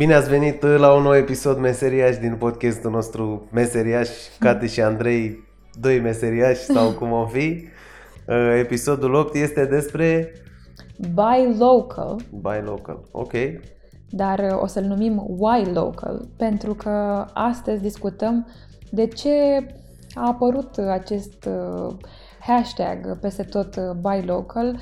[0.00, 5.48] Bine ați venit la un nou episod Meseriaș din podcastul nostru Meseriaș, Cate și Andrei,
[5.80, 7.64] doi meseriași sau cum o fi.
[8.28, 10.32] Uh, episodul 8 este despre...
[11.12, 12.20] Buy local.
[12.30, 13.32] Buy local, ok.
[14.10, 18.46] Dar uh, o să-l numim Why Local, pentru că astăzi discutăm
[18.90, 19.66] de ce
[20.14, 21.94] a apărut acest uh,
[22.38, 24.80] hashtag peste tot Buy Local,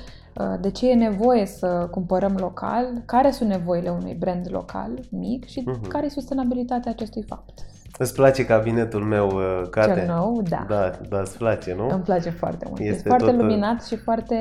[0.59, 5.61] de ce e nevoie să cumpărăm local, care sunt nevoile unui brand local mic și
[5.61, 5.87] uh-huh.
[5.87, 7.59] care e sustenabilitatea acestui fapt.
[7.97, 9.27] Îți place cabinetul meu,
[9.69, 9.93] Cate?
[9.93, 10.65] Cel nou, da.
[10.67, 11.89] Da, da, îți place, nu?
[11.89, 12.79] Îmi place foarte mult.
[12.79, 13.35] Este, este foarte tot...
[13.35, 14.35] luminat și foarte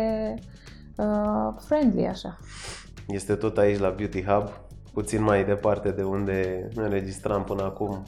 [0.97, 2.39] uh, friendly, așa.
[3.09, 4.49] Este tot aici la Beauty Hub,
[4.93, 8.03] puțin mai departe de unde înregistram până acum,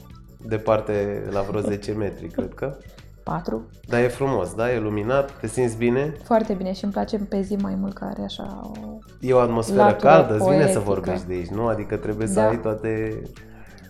[0.47, 2.77] departe la vreo 10 metri, cred că.
[3.23, 3.69] 4.
[3.87, 4.71] Da, e frumos, da?
[4.71, 6.13] E luminat, te simți bine?
[6.23, 8.97] Foarte bine și îmi place pe zi mai mult care așa o...
[9.19, 11.67] E o atmosferă caldă, îți vine să vorbești de aici, nu?
[11.67, 12.31] Adică trebuie da.
[12.31, 13.21] să ai toate...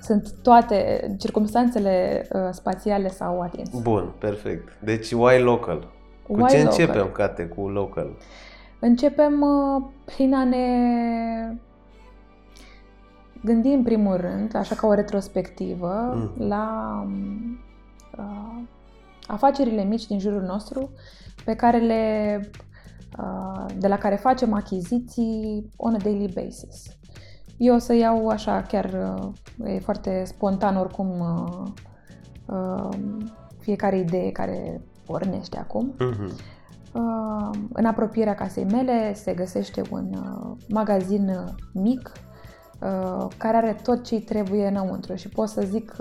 [0.01, 3.69] Sunt toate circumstanțele uh, spațiale sau atins.
[3.81, 4.77] Bun, perfect.
[4.79, 5.91] Deci why local?
[6.27, 6.71] Cu why ce local?
[6.71, 8.17] începem, Cate, cu local?
[8.79, 10.65] Începem uh, prin a ne
[13.43, 16.47] gândi în primul rând, așa ca o retrospectivă, mm.
[16.47, 17.50] la uh,
[19.31, 20.91] afacerile mici din jurul nostru
[21.45, 22.39] pe care le,
[23.19, 26.83] uh, de la care facem achiziții on a daily basis.
[27.57, 29.13] Eu o să iau așa, chiar
[29.57, 31.19] uh, e foarte spontan oricum
[32.45, 32.89] uh,
[33.59, 35.95] fiecare idee care pornește acum.
[35.95, 36.59] Mm-hmm.
[37.73, 40.15] În apropierea casei mele se găsește un
[40.69, 41.31] magazin
[41.73, 42.11] mic
[43.37, 45.91] care are tot ce trebuie înăuntru și pot să zic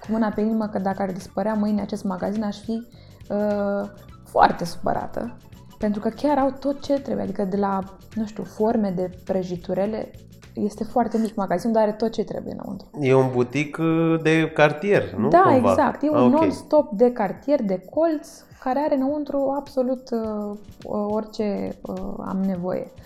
[0.00, 2.86] cu mâna pe inimă că dacă ar dispărea mâine acest magazin aș fi
[3.28, 3.88] uh,
[4.24, 5.36] foarte supărată
[5.78, 7.78] pentru că chiar au tot ce trebuie, adică de la,
[8.14, 10.10] nu știu, forme de prăjiturele,
[10.52, 12.88] este foarte mic magazin, dar are tot ce trebuie înăuntru.
[13.00, 13.78] E un butic
[14.22, 15.28] de cartier, nu?
[15.28, 15.70] Da, Cumva.
[15.70, 16.02] exact.
[16.02, 16.40] E un ah, okay.
[16.40, 18.28] non-stop de cartier, de colț,
[18.60, 22.90] care are înăuntru absolut uh, orice uh, am nevoie.
[22.94, 23.02] Uh,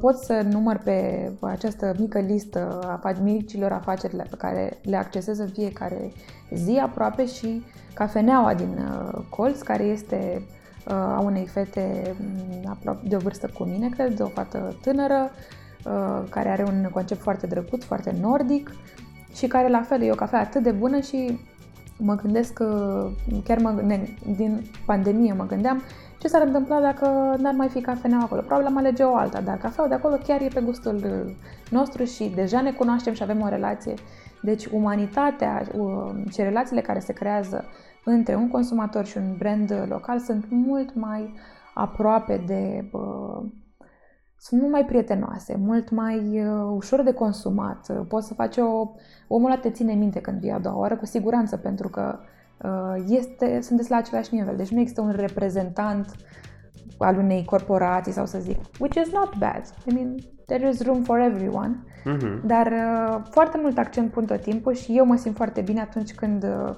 [0.00, 5.48] pot să număr pe această mică listă a micilor afaceri pe care le accesez în
[5.48, 6.12] fiecare
[6.54, 10.46] zi aproape și cafeneaua din uh, colț, care este
[10.86, 15.30] uh, a unei fete mm, de o vârstă cu mine, cred, de o fată tânără,
[16.28, 18.70] care are un concept foarte drăguț, foarte nordic
[19.34, 21.38] și care la fel e o cafea atât de bună și
[21.98, 23.08] mă gândesc că
[23.44, 25.82] chiar mă, ne, din pandemie mă gândeam
[26.22, 28.40] ce s-ar întâmpla dacă n-ar mai fi cafenea acolo?
[28.40, 31.34] Probabil am alege o alta, dar cafeaua de acolo chiar e pe gustul uh,
[31.70, 33.94] nostru și deja ne cunoaștem și avem o relație.
[34.42, 37.64] Deci umanitatea uh, și relațiile care se creează
[38.04, 41.34] între un consumator și un brand local sunt mult mai
[41.74, 43.50] aproape de uh,
[44.38, 48.06] sunt mult mai prietenoase, mult mai uh, ușor de consumat.
[48.08, 48.90] Poți să faci o...
[49.28, 52.28] Omul ăla te ține minte când vii a doua oară, cu siguranță, pentru că Uh,
[53.08, 54.56] este, sunteți la același nivel.
[54.56, 56.14] Deci nu există un reprezentant
[56.98, 59.62] al unei corporații sau să zic, which is not bad.
[59.86, 60.14] I mean,
[60.46, 61.84] there is room for everyone.
[61.84, 62.40] Mm-hmm.
[62.44, 66.14] Dar uh, foarte mult accent pun tot timpul și eu mă simt foarte bine atunci
[66.14, 66.74] când uh,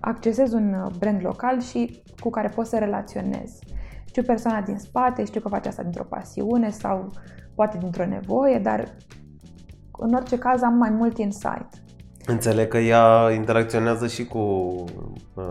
[0.00, 3.58] accesez un brand local și cu care pot să relaționez.
[4.04, 7.10] Știu persoana din spate, știu că face asta dintr-o pasiune sau
[7.54, 8.94] poate dintr-o nevoie, dar
[9.98, 11.81] în orice caz am mai mult insight.
[12.26, 14.38] Înțeleg că ea interacționează și cu
[15.34, 15.44] uh,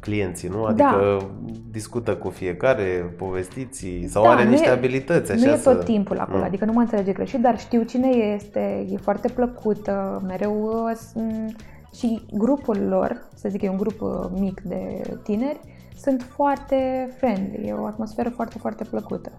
[0.00, 0.64] clienții, nu?
[0.64, 1.30] Adică da.
[1.70, 5.32] discută cu fiecare, povestiți sau da, are niște e, abilități.
[5.32, 5.74] Așa nu e să...
[5.74, 6.44] tot timpul acolo, mm.
[6.44, 10.84] adică nu mă înțelege greșit, dar știu cine este, e foarte plăcută, mereu
[11.14, 11.54] uh,
[11.96, 15.60] și grupul lor, să zic e un grup uh, mic de tineri,
[15.96, 19.32] sunt foarte friendly, e o atmosferă foarte, foarte plăcută.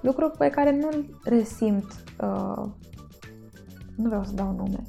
[0.00, 2.64] Lucru pe care nu-l resimt, uh,
[3.96, 4.82] nu vreau să dau nume,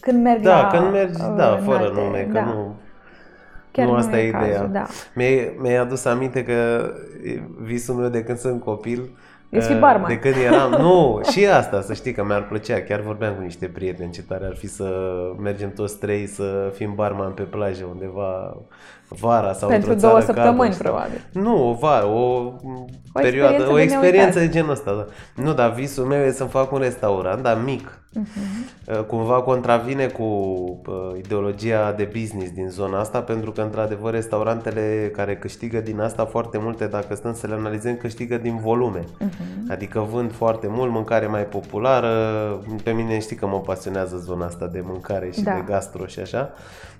[0.00, 0.66] când merg da, la...
[0.66, 2.44] când mergi, da, fără alte, nume, că da.
[2.44, 2.74] nu...
[3.70, 4.52] Chiar nu asta e ideea.
[4.52, 4.86] Cazul, da.
[5.14, 6.90] Mi-ai, mi-ai adus aminte că
[7.60, 9.10] visul meu de când sunt copil
[9.50, 10.08] Ești uh, barman.
[10.08, 13.66] De când eram, nu, și asta, să știi că mi-ar plăcea, chiar vorbeam cu niște
[13.66, 14.92] prieteni ce tare ar fi să
[15.38, 18.56] mergem toți trei să fim barman pe plajă undeva
[19.08, 21.20] vara sau Pentru într-o două țară săptămâni, probabil.
[21.32, 22.54] Nu, o vară, o, o
[23.12, 24.92] perioadă, experiență o experiență de, de genul ăsta.
[24.94, 25.06] Da.
[25.42, 27.99] Nu, dar visul meu e să-mi fac un restaurant, dar mic.
[28.18, 29.06] Uh-huh.
[29.06, 35.36] Cumva contravine cu uh, ideologia de business din zona asta, pentru că, într-adevăr, restaurantele care
[35.36, 39.00] câștigă din asta foarte multe, dacă stăm să le analizăm, câștigă din volume.
[39.00, 39.70] Uh-huh.
[39.70, 42.10] Adică vând foarte mult, mâncare mai populară.
[42.84, 45.52] Pe mine știi că mă pasionează zona asta de mâncare și da.
[45.52, 46.50] de gastro și așa.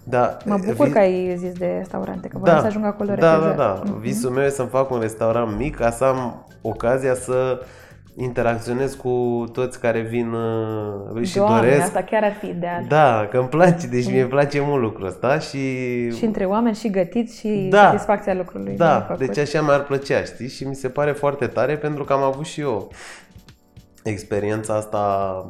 [0.05, 0.93] Da, mă bucur vi...
[0.93, 3.55] că ai zis de restaurante, că vreau da, să ajung acolo da, repede.
[3.57, 3.83] Da, da, da.
[3.83, 4.01] Uh-huh.
[4.01, 7.61] Visul meu e să-mi fac un restaurant mic ca să am ocazia să
[8.17, 11.81] interacționez cu toți care vin uh, și Doamne, doresc.
[11.83, 12.85] asta chiar ar fi ideal.
[12.89, 15.59] Da, că îmi place, deci mie îmi place mult lucrul ăsta și...
[16.17, 18.77] Și între oameni și gătit și da, satisfacția lucrului.
[18.77, 20.49] Da, deci așa mi-ar plăcea, știi?
[20.49, 22.91] Și mi se pare foarte tare pentru că am avut și eu
[24.03, 25.45] experiența asta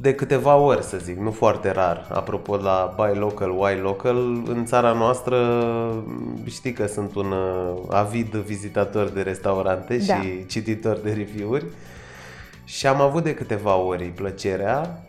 [0.00, 2.06] de câteva ori, să zic, nu foarte rar.
[2.12, 4.16] Apropo la buy local, why local,
[4.46, 5.36] în țara noastră
[6.44, 10.14] știi că sunt un uh, avid vizitator de restaurante da.
[10.14, 11.64] și cititor de review-uri
[12.64, 15.02] și am avut de câteva ori plăcerea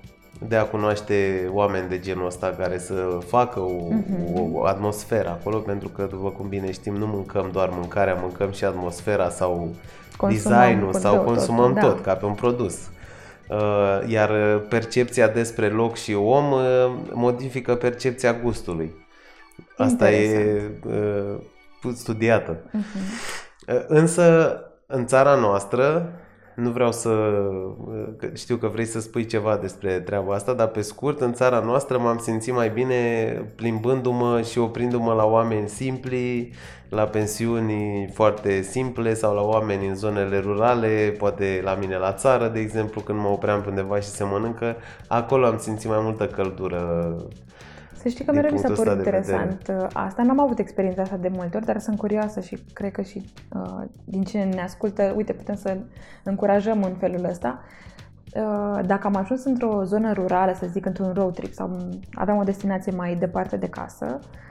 [0.47, 4.35] de a cunoaște oameni de genul ăsta care să facă o, uh-huh.
[4.35, 8.51] o, o atmosferă acolo, pentru că, după cum bine știm, nu mâncăm doar mâncarea, mâncăm
[8.51, 9.75] și atmosfera sau
[10.17, 12.01] consumăm designul sau consumăm tot, tot da.
[12.01, 12.75] ca pe un produs.
[13.51, 16.61] Uh, iar percepția despre loc și om uh,
[17.13, 18.91] modifică percepția gustului.
[19.77, 20.85] Asta Interesant.
[20.85, 22.57] e uh, studiată.
[22.57, 23.85] Uh-huh.
[23.87, 26.13] Însă, în țara noastră,
[26.61, 27.41] nu vreau să...
[28.33, 31.97] Știu că vrei să spui ceva despre treaba asta, dar pe scurt, în țara noastră
[31.97, 32.95] m-am simțit mai bine
[33.55, 36.53] plimbându-mă și oprindu-mă la oameni simpli,
[36.89, 42.47] la pensiuni foarte simple sau la oameni în zonele rurale, poate la mine la țară,
[42.47, 44.75] de exemplu, când mă opream pe undeva și se mănâncă,
[45.07, 47.15] acolo am simțit mai multă căldură
[48.01, 49.87] să știi că mereu mi s-a părut interesant vedere.
[49.93, 50.23] asta.
[50.23, 53.83] N-am avut experiența asta de multe ori, dar sunt curioasă și cred că și uh,
[54.05, 55.77] din cine ne ascultă, uite, putem să
[56.23, 57.59] încurajăm în felul ăsta.
[58.35, 61.77] Uh, dacă am ajuns într-o zonă rurală, să zic, într-un road trip sau
[62.13, 64.50] aveam o destinație mai departe de casă, uh, Uh,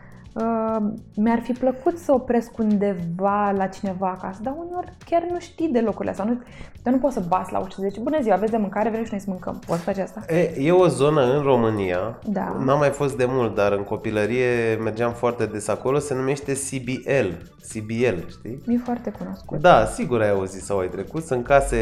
[1.14, 5.80] mi-ar fi plăcut să opresc undeva la cineva acasă, dar uneori chiar nu știi de
[5.80, 6.24] locurile astea.
[6.24, 6.40] Nu,
[6.82, 9.04] dar nu poți să bas la ușă să zici, bună ziua, aveți de mâncare, vrem
[9.04, 9.60] și noi să mâncăm.
[9.66, 10.34] Poți face asta?
[10.34, 12.56] E, e o zonă în România, da.
[12.64, 17.28] n-am mai fost de mult, dar în copilărie mergeam foarte des acolo, se numește CBL.
[17.72, 18.62] CBL, știi?
[18.66, 19.58] Mi-e foarte cunoscut.
[19.58, 21.24] Da, sigur ai auzit sau ai trecut.
[21.24, 21.78] Sunt case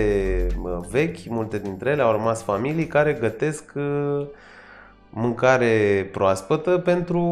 [0.91, 4.27] vechi, multe dintre ele au rămas familii care gătesc uh,
[5.19, 7.23] mâncare proaspătă pentru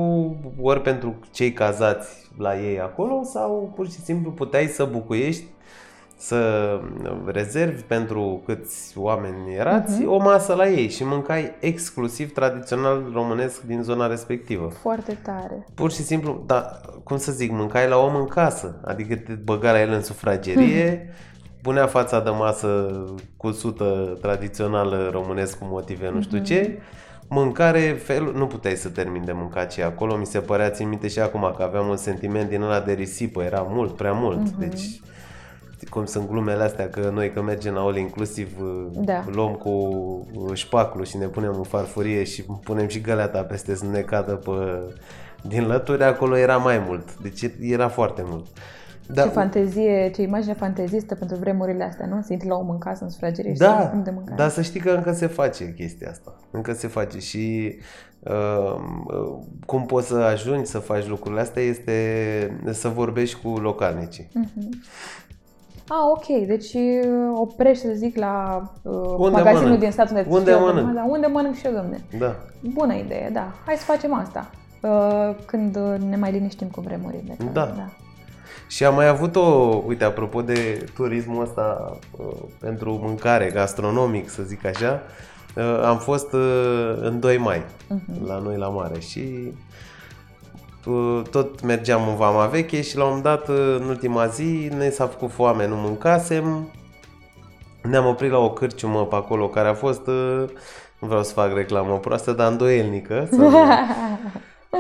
[0.61, 5.45] ori pentru cei cazați la ei acolo sau pur și simplu puteai să bucuiești
[6.19, 6.81] să
[7.27, 10.07] rezervi pentru câți oameni erați uh-huh.
[10.07, 14.73] o masă la ei și mâncai exclusiv tradițional românesc din zona respectivă.
[14.81, 15.67] Foarte tare.
[15.75, 19.73] Pur și simplu, da, cum să zic, mâncai la om în casă, adică te băga
[19.73, 21.15] la el în sufragerie,
[21.63, 23.03] punea fața de masă
[23.37, 26.45] cu sută tradițională românesc cu motive nu știu uh-huh.
[26.45, 26.79] ce
[27.29, 30.17] Mâncare, fel, nu puteai să termin de mâncat ce acolo.
[30.17, 33.43] Mi se părea, țin minte și acum, că aveam un sentiment din ăla de risipă.
[33.43, 34.49] Era mult, prea mult.
[34.49, 34.59] Uh-huh.
[34.59, 35.01] Deci,
[35.91, 38.49] cum sunt glumele astea, că noi că mergem la all inclusiv,
[38.93, 39.25] da.
[39.33, 44.01] luăm cu șpaclu și ne punem în farfurie și punem și găleata peste să ne
[44.01, 44.51] cadă pe
[45.43, 47.17] din lături, acolo era mai mult.
[47.17, 48.47] Deci era foarte mult.
[49.09, 49.23] Da.
[49.23, 52.23] Ce fantezie, ce imagine fantezistă pentru vremurile astea, nu?
[52.23, 54.37] Să intri la om în casă, în sufragerie da, și să de mâncare.
[54.37, 56.35] Da, să știi că încă se face chestia asta.
[56.51, 57.75] Încă se face și
[58.21, 58.75] uh,
[59.67, 61.95] cum poți să ajungi să faci lucrurile astea este
[62.71, 64.29] să vorbești cu localnicii.
[64.29, 64.95] Uh-huh.
[65.89, 66.47] Ah, ok.
[66.47, 69.81] Deci uh, oprești, să zic, la uh, unde magazinul mănânc?
[69.81, 70.95] din stat unde Unde mănânc?
[70.95, 72.05] Da, unde mănânc și eu, domne.
[72.19, 72.37] Da.
[72.61, 73.53] Bună idee, da.
[73.67, 74.51] Hai să facem asta.
[74.83, 77.37] Uh, când ne mai liniștim cu vremurile.
[77.53, 77.65] Da.
[77.77, 77.93] da.
[78.67, 82.27] Și am mai avut o, uite, apropo de turismul ăsta uh,
[82.61, 85.01] pentru mâncare, gastronomic, să zic așa,
[85.57, 88.27] uh, am fost uh, în 2 mai, uh-huh.
[88.27, 89.53] la noi la mare și
[90.87, 94.71] uh, tot mergeam în Vama Veche și la un moment dat, uh, în ultima zi,
[94.77, 96.71] ne s-a făcut foame, nu mâncasem,
[97.83, 100.45] ne-am oprit la o cârciumă pe acolo care a fost, uh,
[100.99, 103.29] nu vreau să fac reclamă proastă, dar îndoielnică.
[103.31, 103.53] Sau...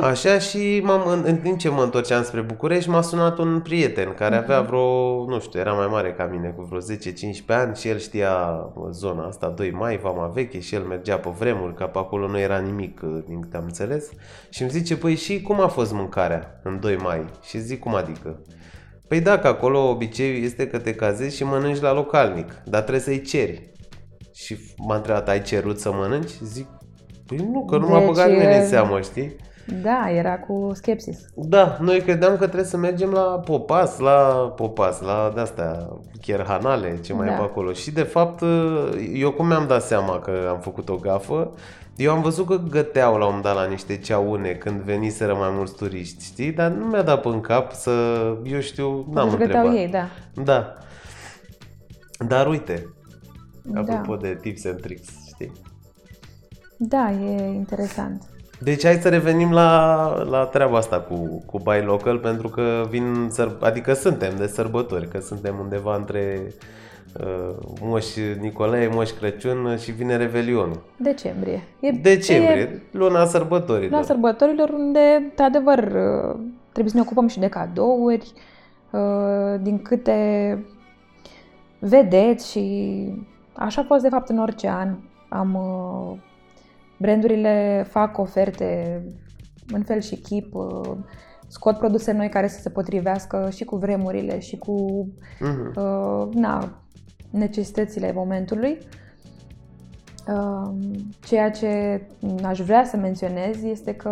[0.01, 4.15] Așa și m-am, în, în timp ce mă întorceam spre București, m-a sunat un prieten
[4.15, 4.67] care avea mhm.
[4.67, 6.83] vreo, nu știu, era mai mare ca mine, cu vreo 10-15
[7.47, 8.61] ani și el știa
[8.91, 12.39] zona asta, 2 mai, Vama Veche și el mergea pe vremuri, ca pe acolo nu
[12.39, 14.11] era nimic, din câte am înțeles.
[14.51, 17.25] Și îmi zice, păi și cum a fost mâncarea în 2 mai?
[17.43, 18.41] Și zic, cum adică?
[19.09, 23.23] Păi dacă acolo obiceiul este că te cazezi și mănânci la localnic, dar trebuie să-i
[23.23, 23.73] ceri.
[24.33, 26.31] Și m-a întrebat, ai cerut să mănânci?
[26.43, 26.67] Zic,
[27.27, 29.37] păi nu, că nu deci, m-a băgat nimeni în seamă, știi?
[29.83, 31.19] Da, era cu skepsis.
[31.35, 35.89] Da, noi credeam că trebuie să mergem la Popas, la Popas, la de-astea,
[36.47, 37.33] Hanale, ce mai da.
[37.33, 37.73] e pe acolo.
[37.73, 38.43] Și de fapt,
[39.13, 41.53] eu cum mi-am dat seama că am făcut o gafă,
[41.97, 45.75] eu am văzut că găteau la un dat la niște ceaune când veniseră mai mulți
[45.75, 46.53] turiști, știi?
[46.53, 47.91] Dar nu mi-a dat în cap să,
[48.45, 49.75] eu știu, n-am deci întrebat.
[49.75, 50.09] ei, da.
[50.45, 50.75] Da.
[52.29, 52.95] Dar uite,
[53.63, 53.81] da.
[53.81, 55.53] apropo de tips and tricks, știi?
[56.77, 58.23] Da, e interesant.
[58.67, 63.29] Deci hai să revenim la, la treaba asta cu, cu Buy Local, pentru că vin,
[63.33, 66.53] săr- adică suntem de sărbători, că suntem undeva între
[67.21, 68.07] uh, Moș
[68.41, 70.83] Nicolae, Moș Crăciun și vine Revelionul.
[70.97, 71.63] Decembrie.
[71.81, 73.91] E, Decembrie, e luna sărbătorilor.
[73.91, 76.37] Luna sărbătorilor unde, de adevăr, uh,
[76.73, 78.33] trebuie să ne ocupăm și de cadouri,
[78.91, 80.65] uh, din câte
[81.79, 82.65] vedeți și
[83.53, 84.95] așa a fost de fapt în orice an.
[85.29, 85.59] Am
[86.99, 89.03] brandurile fac oferte
[89.73, 90.53] în fel și chip,
[91.47, 95.75] scot produse noi care să se potrivească și cu vremurile și cu uh-huh.
[95.77, 96.83] uh, na,
[97.31, 98.79] necesitățile momentului.
[100.29, 100.71] Uh,
[101.21, 102.03] ceea ce
[102.45, 104.09] aș vrea să menționez este că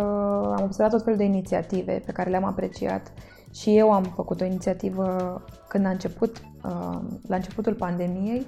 [0.57, 3.13] am observat tot felul de inițiative pe care le-am apreciat
[3.53, 8.45] și eu am făcut o inițiativă când a început, uh, la începutul pandemiei,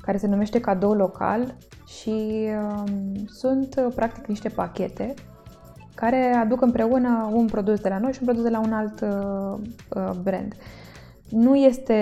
[0.00, 1.56] care se numește Cadou Local
[1.98, 2.90] și uh,
[3.26, 5.14] sunt uh, practic niște pachete
[5.94, 9.00] care aduc împreună un produs de la noi și un produs de la un alt
[9.00, 9.60] uh,
[9.96, 10.54] uh, brand.
[11.30, 11.94] Nu este,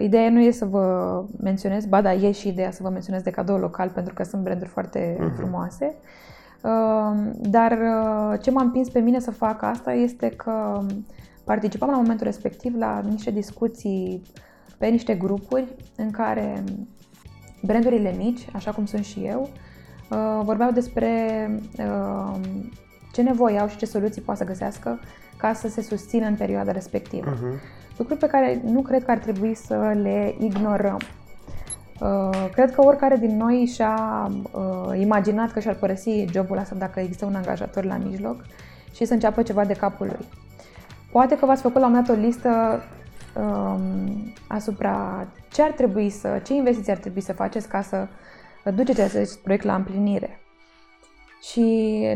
[0.00, 3.30] ideea nu e să vă menționez, ba da, e și ideea să vă menționez de
[3.30, 5.36] cadou local pentru că sunt branduri foarte uh-huh.
[5.36, 5.94] frumoase.
[6.62, 10.82] Uh, dar uh, ce m-a împins pe mine să fac asta este că
[11.44, 14.22] participam la momentul respectiv la niște discuții
[14.78, 16.64] pe niște grupuri în care
[17.66, 19.48] brandurile mici, așa cum sunt și eu,
[20.10, 21.10] uh, vorbeau despre
[21.78, 22.40] uh,
[23.12, 24.98] ce nevoie au și ce soluții poate să găsească
[25.36, 27.34] ca să se susțină în perioada respectivă.
[27.34, 27.60] Uh-huh.
[27.96, 30.98] Lucruri pe care nu cred că ar trebui să le ignorăm.
[32.00, 37.00] Uh, cred că oricare din noi și-a uh, imaginat că și-ar părăsi jobul ăsta dacă
[37.00, 38.44] există un angajator la mijloc
[38.94, 40.26] și să înceapă ceva de capul lui.
[41.12, 42.82] Poate că v-ați făcut la un moment dat o listă
[43.38, 48.06] um, asupra ce ar trebui să, ce investiții ar trebui să faceți ca să
[48.74, 50.40] duceți acest proiect la împlinire.
[51.50, 51.62] Și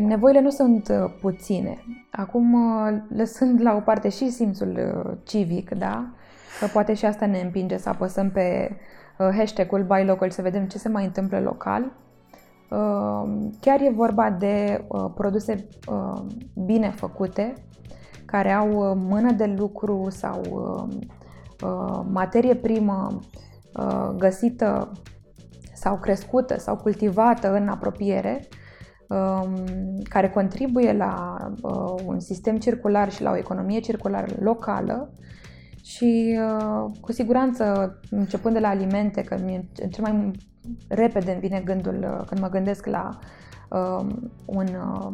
[0.01, 1.77] nevoile nu sunt uh, puține.
[2.11, 6.05] Acum, uh, lăsând la o parte și simțul uh, civic, da?
[6.59, 8.77] Că poate și asta ne împinge să apăsăm pe
[9.17, 11.91] hashtag-ul Buy Local să vedem ce se mai întâmplă local.
[13.59, 14.85] Chiar e vorba de
[15.15, 15.67] produse
[16.65, 17.53] bine făcute,
[18.31, 20.41] care au mână de lucru sau
[22.11, 23.19] materie primă
[24.17, 24.91] găsită
[25.73, 28.47] sau crescută sau cultivată în apropiere,
[29.11, 29.53] Um,
[30.09, 35.13] care contribuie la uh, un sistem circular și la o economie circulară locală
[35.83, 40.31] și uh, cu siguranță, începând de la alimente, că mie cel mai
[40.87, 43.19] repede îmi vine gândul uh, când mă gândesc la
[43.69, 44.67] um, un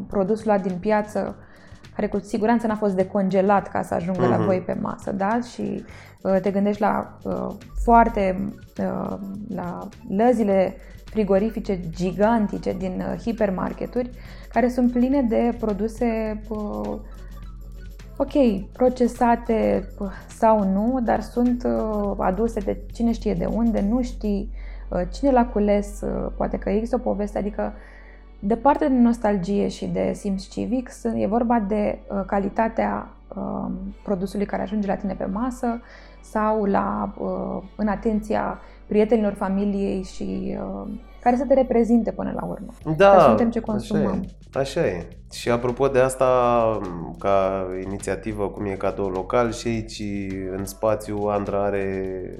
[0.07, 1.35] produs luat din piață
[1.97, 4.29] care cu siguranță n-a fost decongelat ca să ajungă uh-huh.
[4.29, 4.45] la mhm.
[4.45, 5.39] voi pe masă, da?
[5.53, 5.85] Și
[6.21, 7.47] uh, te gândești la uh,
[7.83, 10.75] foarte uh, la lăzile
[11.09, 14.09] frigorifice gigantice din uh, hipermarketuri
[14.49, 16.97] care sunt pline de produse uh,
[18.17, 21.67] ok, procesate uh, sau nu, dar sunt
[22.17, 24.51] aduse de cine știe de unde, nu știi
[25.11, 26.03] cine l-a cules,
[26.37, 27.73] poate că există o poveste, adică
[28.39, 33.09] departe de nostalgie și de simț civic, e vorba de calitatea
[34.03, 35.81] produsului care ajunge la tine pe masă
[36.21, 37.13] sau la,
[37.75, 40.89] în atenția prietenilor familiei și uh,
[41.21, 42.73] care să te reprezinte până la urmă.
[42.97, 44.25] Da, că suntem ce consumăm.
[44.53, 44.81] Așa e.
[44.81, 45.07] Așa e.
[45.31, 46.25] Și apropo de asta,
[47.19, 50.03] ca inițiativă, cum e cadou local, și aici
[50.57, 52.39] în spațiu Andra are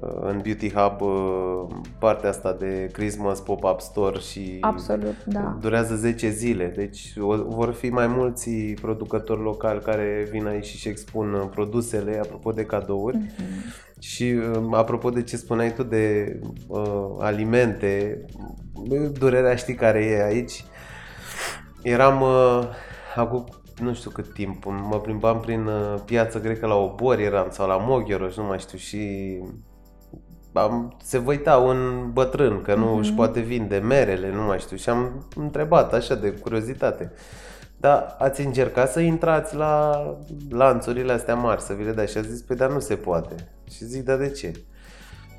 [0.00, 5.56] în Beauty Hub uh, partea asta de Christmas Pop-Up Store și Absolut, da.
[5.60, 6.72] durează 10 zile.
[6.76, 7.12] Deci
[7.46, 13.18] vor fi mai mulți producători locali care vin aici și expun produsele apropo de cadouri.
[13.18, 13.98] Mm-hmm.
[13.98, 18.24] Și um, apropo de ce spuneai tu de uh, alimente,
[19.18, 20.64] durerea știi care e aici.
[21.82, 22.62] Eram uh,
[23.16, 23.44] acum
[23.80, 27.76] nu știu cât timp, mă plimbam prin uh, piață grecă la Obor eram sau la
[27.76, 28.98] Mogheroș, nu mai știu și
[30.52, 33.00] am, se văita un bătrân că nu mm-hmm.
[33.00, 37.12] își poate vinde merele, nu mai știu, și am întrebat așa de curiozitate.
[37.76, 40.04] Dar ați încercat să intrați la
[40.50, 43.34] lanțurile astea mari, să vi le dai și a zis, păi dar nu se poate.
[43.70, 44.52] Și zic, dar de ce?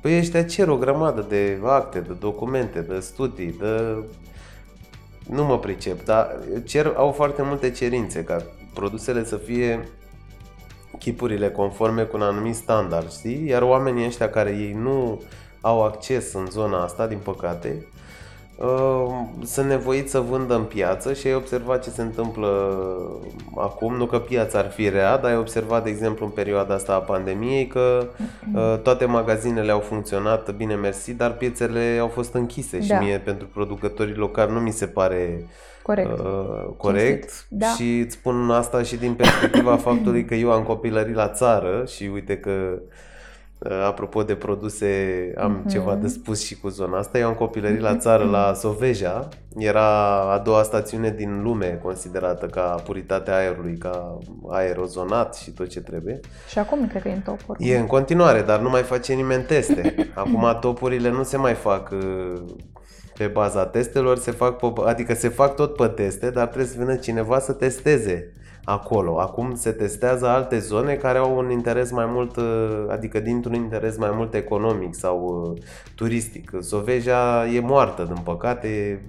[0.00, 4.04] Păi ăștia cer o grămadă de acte, de documente, de studii, de...
[5.28, 8.42] Nu mă pricep, dar cer, au foarte multe cerințe ca
[8.74, 9.88] produsele să fie
[11.02, 13.46] chipurile conforme cu un anumit standard, știi?
[13.46, 15.22] Iar oamenii ăștia care ei nu
[15.60, 18.01] au acces în zona asta, din păcate, uh,
[19.44, 22.78] sunt nevoiți să vândă în piață și ai observat ce se întâmplă
[23.56, 26.94] acum, nu că piața ar fi rea, dar ai observat, de exemplu, în perioada asta
[26.94, 28.06] a pandemiei că
[28.54, 32.84] uh, toate magazinele au funcționat bine mersi, dar piețele au fost închise da.
[32.84, 35.46] și mie pentru producătorii locali nu mi se pare
[35.82, 36.18] Corect.
[36.18, 37.46] Uh, corect.
[37.48, 37.66] Da.
[37.66, 42.10] Și îți spun asta și din perspectiva faptului că eu am copilărit la țară și
[42.12, 42.78] uite că
[43.86, 44.86] apropo de produse,
[45.38, 45.70] am mm-hmm.
[45.70, 47.18] ceva de spus și cu zona asta.
[47.18, 49.28] Eu am copilărit la țară, la Soveja.
[49.56, 55.80] Era a doua stațiune din lume considerată ca puritatea aerului, ca aerozonat și tot ce
[55.80, 56.20] trebuie.
[56.48, 59.42] Și acum cred că e în top E în continuare, dar nu mai face nimeni
[59.42, 59.94] teste.
[60.14, 61.94] Acum topurile nu se mai fac
[63.18, 66.94] pe baza testelor, se fac, adică se fac tot pe teste, dar trebuie să vină
[66.94, 68.32] cineva să testeze
[68.64, 69.20] acolo.
[69.20, 73.96] Acum se testează alte zone care au un interes mai mult, uh, adică dintr-un interes
[73.96, 75.62] mai mult economic sau uh,
[75.94, 76.50] turistic.
[76.60, 79.02] Soveja e moartă, din păcate,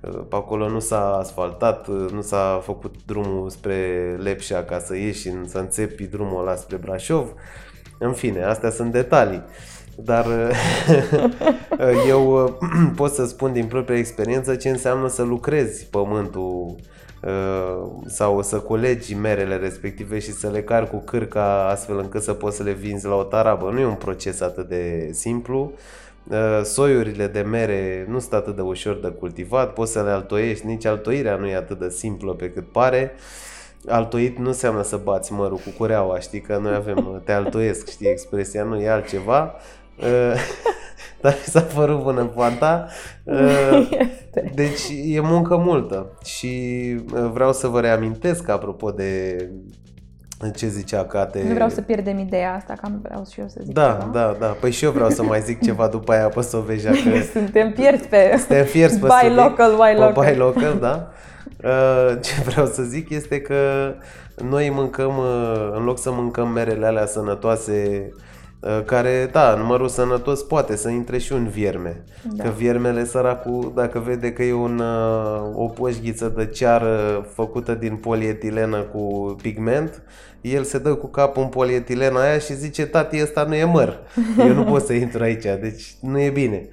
[0.00, 5.32] uh, pe acolo nu s-a asfaltat, nu s-a făcut drumul spre Lepșa ca să ieși,
[5.46, 7.32] să înțepi drumul ăla spre Brașov.
[7.98, 9.42] În fine, astea sunt detalii.
[9.96, 10.26] Dar
[12.08, 12.58] eu
[12.96, 16.96] pot să spun din propria experiență ce înseamnă să lucrezi pământul Uh,
[18.06, 22.56] sau să colegi merele respective și să le car cu cârca astfel încât să poți
[22.56, 23.70] să le vinzi la o tarabă.
[23.70, 25.72] Nu e un proces atât de simplu.
[26.30, 30.66] Uh, soiurile de mere nu sunt atât de ușor de cultivat, poți să le altoiești,
[30.66, 33.12] nici altoirea nu e atât de simplă pe cât pare.
[33.86, 38.08] Altoit nu înseamnă să bați mărul cu cureaua, știi că noi avem, te altoiesc, știi
[38.08, 39.54] expresia, nu e altceva.
[41.18, 42.86] Uh, dar mi s-a părut bună poanta.
[44.54, 46.46] Deci e muncă multă și
[47.14, 49.36] uh, vreau să vă reamintesc apropo de
[50.56, 51.42] ce zicea Cate.
[51.46, 54.10] Nu vreau să pierdem ideea asta, că vreau și eu să zic Da, ceva.
[54.12, 54.46] da, da.
[54.46, 56.90] Păi și eu vreau să mai zic ceva după aia pe Soveja.
[56.90, 58.34] Că Suntem pierzi pe...
[58.36, 60.12] Suntem fierți pe Buy local, buy local.
[60.12, 61.10] Buy local, da.
[61.64, 63.54] Uh, ce vreau să zic este că
[64.48, 68.26] noi mâncăm, uh, în loc să mâncăm merele alea sănătoase Uh,
[68.84, 72.04] care, da, numărul sănătos poate să intre și un vierme.
[72.22, 72.44] Da.
[72.44, 77.96] Că viermele săracul, dacă vede că e un, uh, o poșghiță de ceară făcută din
[77.96, 80.02] polietilenă cu pigment,
[80.40, 83.98] el se dă cu capul în polietilena aia și zice, tati, ăsta nu e măr.
[84.48, 86.68] Eu nu pot să intru aici, deci nu e bine.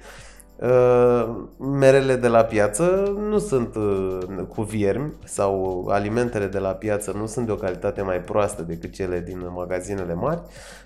[0.56, 7.14] Uh, merele de la piață nu sunt uh, cu viermi sau alimentele de la piață
[7.18, 10.40] nu sunt de o calitate mai proastă decât cele din magazinele mari,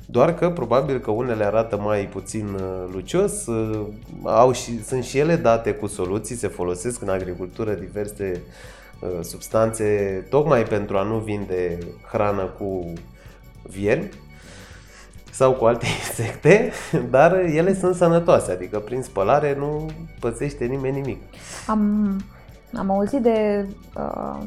[0.07, 3.45] doar că probabil că unele arată mai puțin uh, lucios,
[4.23, 8.43] au și, sunt și ele date cu soluții, se folosesc în agricultură diverse
[9.21, 9.85] substanțe
[10.31, 11.79] tocmai pentru a nu vinde
[12.11, 12.93] hrană cu
[13.63, 14.11] viermi
[15.41, 16.73] sau cu alte insecte,
[17.11, 21.23] dar ele sunt sănătoase, adică prin spălare nu pățește nimeni nimic.
[21.67, 21.81] Am,
[22.75, 24.47] am auzit de uh,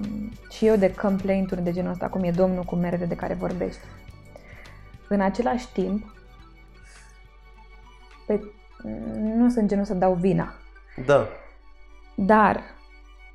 [0.49, 3.79] și eu de complaint-uri de genul ăsta, cum e domnul cu merele de care vorbești.
[5.07, 6.15] În același timp,
[8.25, 8.41] pe,
[9.23, 10.53] nu sunt genul să dau vina.
[11.05, 11.27] Da.
[12.15, 12.61] Dar,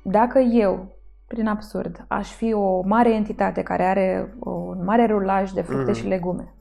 [0.01, 0.95] dacă eu,
[1.27, 5.95] prin absurd, aș fi o mare entitate care are un mare rulaj de fructe mm-hmm.
[5.95, 6.53] și legume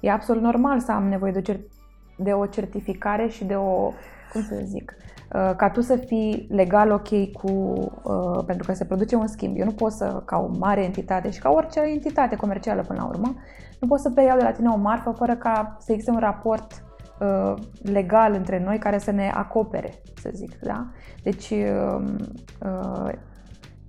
[0.00, 1.70] E absolut normal să am nevoie de o, cer-
[2.16, 3.90] de o certificare și de o,
[4.32, 4.96] cum să zic,
[5.34, 9.56] uh, ca tu să fii legal ok cu, uh, pentru că se produce un schimb.
[9.58, 13.08] Eu nu pot să, ca o mare entitate și ca orice entitate comercială până la
[13.08, 13.34] urmă,
[13.80, 16.84] nu pot să preiau de la tine o marfă fără ca să existe un raport
[17.20, 20.86] uh, legal între noi care să ne acopere, să zic, da?
[21.22, 22.16] Deci um,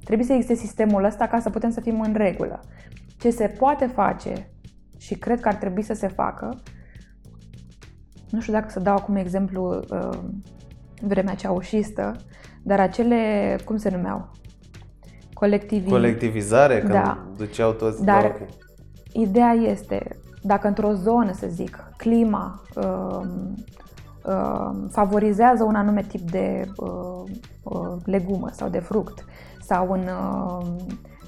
[0.04, 2.60] trebuie să existe sistemul ăsta ca să putem să fim în regulă.
[3.20, 4.50] Ce se poate face
[4.98, 6.62] și cred că ar trebui să se facă.
[8.30, 10.20] Nu știu dacă să dau acum exemplu uh,
[11.02, 12.16] vremea ceaușistă,
[12.64, 14.32] dar acele, cum se numeau?
[15.34, 15.90] Colectivi...
[15.90, 17.28] Colectivizare, când da.
[17.38, 18.48] duceau toți Dar
[19.14, 23.20] ideea este, dacă într-o zonă, să zic, clima uh,
[24.26, 27.24] uh, favorizează un anume tip de uh,
[27.64, 29.26] uh, legumă sau de fruct
[29.62, 30.66] sau un uh,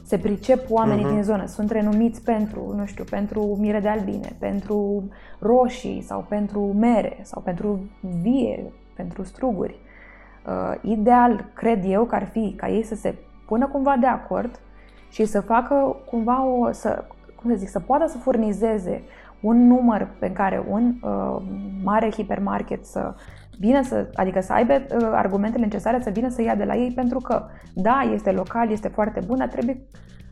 [0.07, 1.13] se pricep oamenii uh-huh.
[1.13, 6.59] din zonă, sunt renumiți pentru, nu știu, pentru mire de albine, pentru roșii sau pentru
[6.59, 7.79] mere sau pentru
[8.21, 8.63] vie,
[8.95, 9.75] pentru struguri.
[10.45, 13.15] Uh, ideal, cred eu, că ar fi ca ei să se
[13.47, 14.59] pună cumva de acord
[15.09, 17.03] și să facă cumva o, să,
[17.35, 19.01] cum să zic, să poată să furnizeze
[19.41, 21.41] un număr pe care un uh,
[21.83, 23.13] mare hipermarket să
[23.59, 26.91] vină să, adică să aibă uh, argumentele necesare să vină să ia de la ei
[26.91, 29.85] pentru că, da, este local, este foarte bun, dar trebuie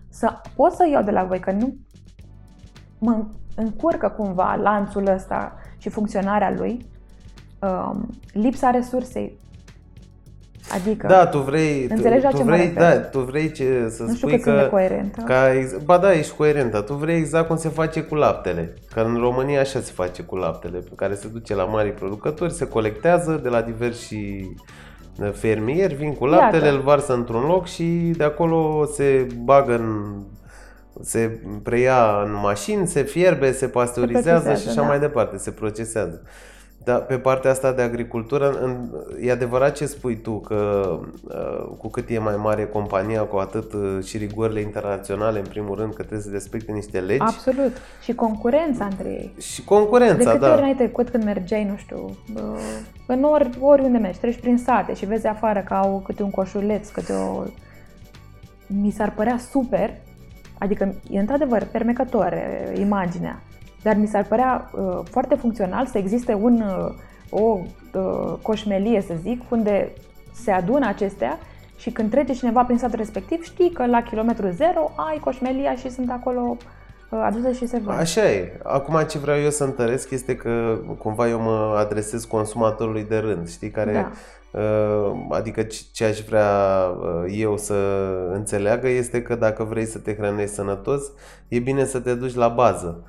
[0.09, 1.75] să pot să iau de la voi, că nu
[2.99, 6.85] mă încurcă cumva lanțul ăsta și funcționarea lui,
[7.61, 7.91] uh,
[8.31, 9.39] lipsa resursei.
[10.73, 14.13] Adică, da, tu vrei, înțelegi tu, tu ce vrei, da, tu vrei ce, să nu
[14.13, 15.21] spui că, că, coerentă.
[15.25, 15.47] Ca,
[15.84, 16.82] ba da, ești coerentă.
[16.82, 18.73] Tu vrei exact cum se face cu laptele.
[18.93, 22.54] Că în România așa se face cu laptele, pe care se duce la mari producători,
[22.54, 26.78] se colectează de la diversi uh, fermieri, vin cu laptele, Iată.
[26.78, 30.15] îl varsă într-un loc și de acolo se bagă în
[31.01, 34.88] se preia în mașini, se fierbe, se pasteurizează se și așa da.
[34.88, 36.21] mai departe, se procesează.
[36.86, 38.89] Dar pe partea asta de agricultură, în,
[39.21, 40.89] e adevărat ce spui tu, că
[41.24, 45.76] uh, cu cât e mai mare compania, cu atât uh, și rigorile internaționale, în primul
[45.76, 47.21] rând, că trebuie să respecte niște legi.
[47.21, 47.71] Absolut.
[48.02, 49.34] Și concurența între ei.
[49.39, 50.52] Și concurența, de câte da.
[50.52, 52.41] ori n-ai trecut când mergeai, nu știu, uh,
[53.08, 56.89] în ori, oriunde mergi, treci prin sate și vezi afară că au câte un coșuleț,
[56.89, 57.43] câte o...
[58.67, 59.93] Mi s-ar părea super,
[60.58, 62.34] adică e într-adevăr fermecător
[62.74, 63.41] imaginea,
[63.86, 66.93] dar mi s-ar părea uh, foarte funcțional să existe un, uh,
[67.30, 67.60] o
[67.93, 69.91] uh, coșmelie, să zic, unde
[70.34, 71.39] se adună acestea
[71.78, 75.89] și când trece cineva prin satul respectiv, știi că la kilometru zero ai coșmelia și
[75.89, 76.58] sunt acolo
[77.10, 77.98] uh, aduse și se văd.
[77.98, 78.60] Așa e.
[78.63, 83.50] Acum ce vreau eu să întăresc este că cumva eu mă adresez consumatorului de rând,
[83.50, 84.12] știi, care da.
[84.60, 86.50] Uh, adică ce aș vrea
[87.00, 87.74] uh, eu să
[88.34, 91.02] înțeleagă este că dacă vrei să te hrănești sănătos,
[91.48, 93.04] e bine să te duci la bază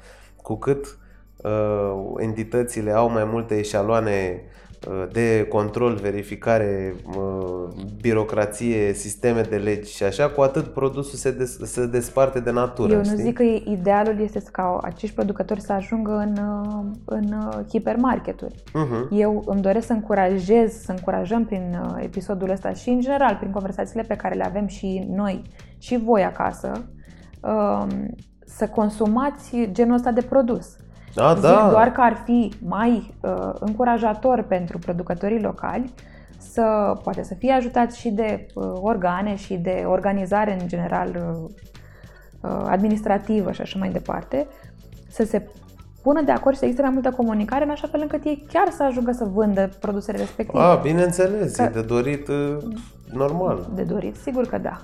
[0.46, 0.98] cu cât
[1.36, 4.42] uh, entitățile au mai multe eșaloane
[4.88, 7.68] uh, de control, verificare, uh,
[8.00, 12.92] birocrație, sisteme de legi și așa, cu atât produsul se, des, se desparte de natură.
[12.92, 13.22] Eu nu știi?
[13.22, 18.54] zic că idealul este ca acești producători să ajungă în, uh, în uh, hipermarketuri.
[18.54, 19.10] Uh-huh.
[19.10, 23.50] Eu îmi doresc să încurajez, să încurajăm prin uh, episodul ăsta și în general prin
[23.50, 25.42] conversațiile pe care le avem și noi
[25.78, 26.88] și voi acasă,
[27.40, 28.14] um,
[28.46, 30.76] să consumați genul ăsta de produs.
[31.14, 31.68] Da, Zic da.
[31.70, 35.94] doar că ar fi mai uh, încurajator pentru producătorii locali
[36.38, 41.50] să poate să fie ajutați și de uh, organe și de organizare în general uh,
[42.40, 44.46] uh, administrativă și așa mai departe,
[45.08, 45.48] să se
[46.02, 48.70] pună de acord și să existe mai multă comunicare în așa fel încât ei chiar
[48.70, 50.62] să ajungă să vândă produsele respective.
[50.62, 51.62] A, bineînțeles, că...
[51.62, 52.56] e de dorit uh,
[53.12, 53.68] normal.
[53.74, 54.76] De dorit, sigur că da.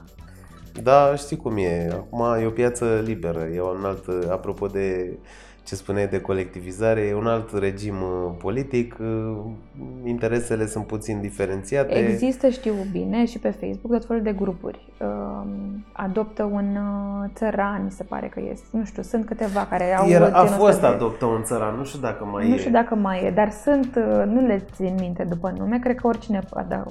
[0.83, 1.89] Da, știi cum e.
[1.93, 3.41] Acum e o piață liberă.
[3.55, 5.19] E un alt, apropo de
[5.65, 9.37] ce spuneai de colectivizare, e un alt regim uh, politic, uh,
[10.05, 11.95] interesele sunt puțin diferențiate.
[11.95, 14.93] Există, știu bine, și pe Facebook tot felul de grupuri.
[15.01, 18.67] Um, adoptă un uh, țăran, mi se pare că este.
[18.71, 20.09] Nu știu, sunt câteva care au...
[20.09, 20.87] Era, a fost de...
[20.87, 22.53] adoptă un țăran, nu știu dacă mai nu e.
[22.53, 26.07] Nu știu dacă mai e, dar sunt, nu le țin minte după nume, cred că
[26.07, 26.85] oricine da,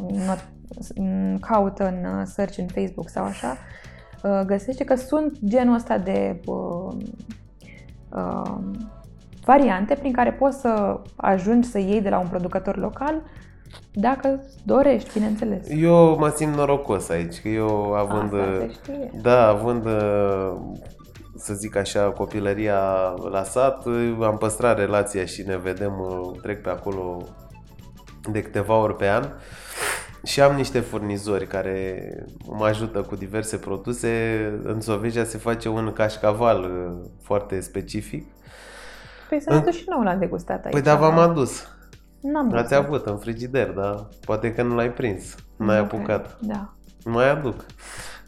[1.40, 3.58] caută în search în Facebook sau așa,
[4.46, 6.94] găsește că sunt genul ăsta de uh,
[9.46, 13.22] variante prin care poți să ajungi să iei de la un producător local
[13.92, 15.68] dacă dorești, bineînțeles.
[15.70, 18.32] Eu mă simt norocos aici, că eu având,
[19.22, 19.84] da, având
[21.36, 22.80] să zic așa, copilăria
[23.32, 23.86] la sat,
[24.22, 25.94] am păstrat relația și ne vedem,
[26.42, 27.24] trec pe acolo
[28.32, 29.24] de câteva ori pe an
[30.24, 32.10] și am niște furnizori care
[32.46, 34.10] mă ajută cu diverse produse.
[34.64, 38.26] În Sovejea se face un cașcaval uh, foarte specific.
[39.30, 40.74] Păi să ne și nouă l-am degustat aici.
[40.74, 41.68] Păi da, v-am adus.
[42.22, 45.36] N-am L-ați avut în frigider, dar poate că nu l-ai prins.
[45.56, 46.00] Nu ai okay.
[46.00, 46.38] apucat.
[46.42, 46.74] Da.
[47.06, 47.66] Mai aduc.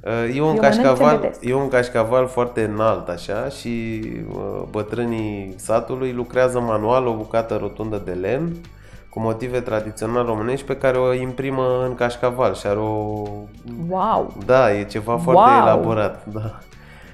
[0.06, 6.60] Uh, e un, cașcaval, e un cașcaval foarte înalt așa și uh, bătrânii satului lucrează
[6.60, 8.56] manual o bucată rotundă de lemn
[9.14, 13.28] cu motive tradiționale românești pe care o imprimă în cașcaval și are o...
[13.88, 14.34] Wow!
[14.46, 15.62] Da, e ceva foarte wow.
[15.62, 16.60] elaborat, da.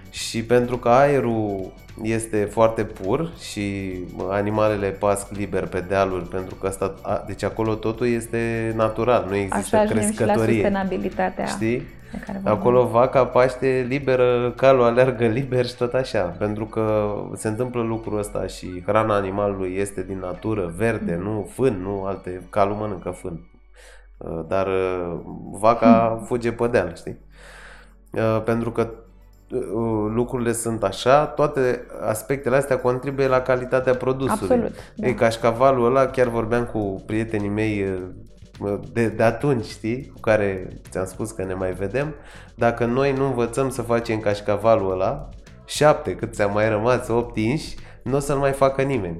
[0.10, 3.94] Și pentru că aerul este foarte pur și
[4.30, 6.94] animalele pasc liber pe dealuri, pentru că asta,
[7.28, 10.32] deci acolo totul este natural, nu există Așa crescătorie.
[10.32, 11.46] Așa și la sustenabilitatea.
[11.46, 11.88] Știi?
[12.44, 16.22] Acolo vaca paște liberă, calul aleargă liber și tot așa.
[16.22, 21.24] Pentru că se întâmplă lucrul ăsta și hrana animalului este din natură, verde, mm.
[21.24, 22.48] nu fân, nu alte.
[22.50, 23.50] Calul mănâncă fân.
[24.18, 25.20] Uh, dar uh,
[25.52, 26.26] vaca mm.
[26.26, 27.18] fuge pe deal, știi?
[28.12, 28.90] Uh, pentru că
[30.14, 34.56] lucrurile sunt așa, toate aspectele astea contribuie la calitatea produsului.
[34.56, 34.76] Absolut.
[34.96, 35.08] Da.
[35.08, 37.86] E cașcavalul ăla, chiar vorbeam cu prietenii mei
[38.94, 42.16] de, de atunci, știi, cu care ți-am spus că ne mai vedem,
[42.56, 45.30] dacă noi nu învățăm să facem cașcavalul ăla,
[45.66, 49.20] șapte, cât ți-a mai rămas, opt inși, nu o să-l mai facă nimeni.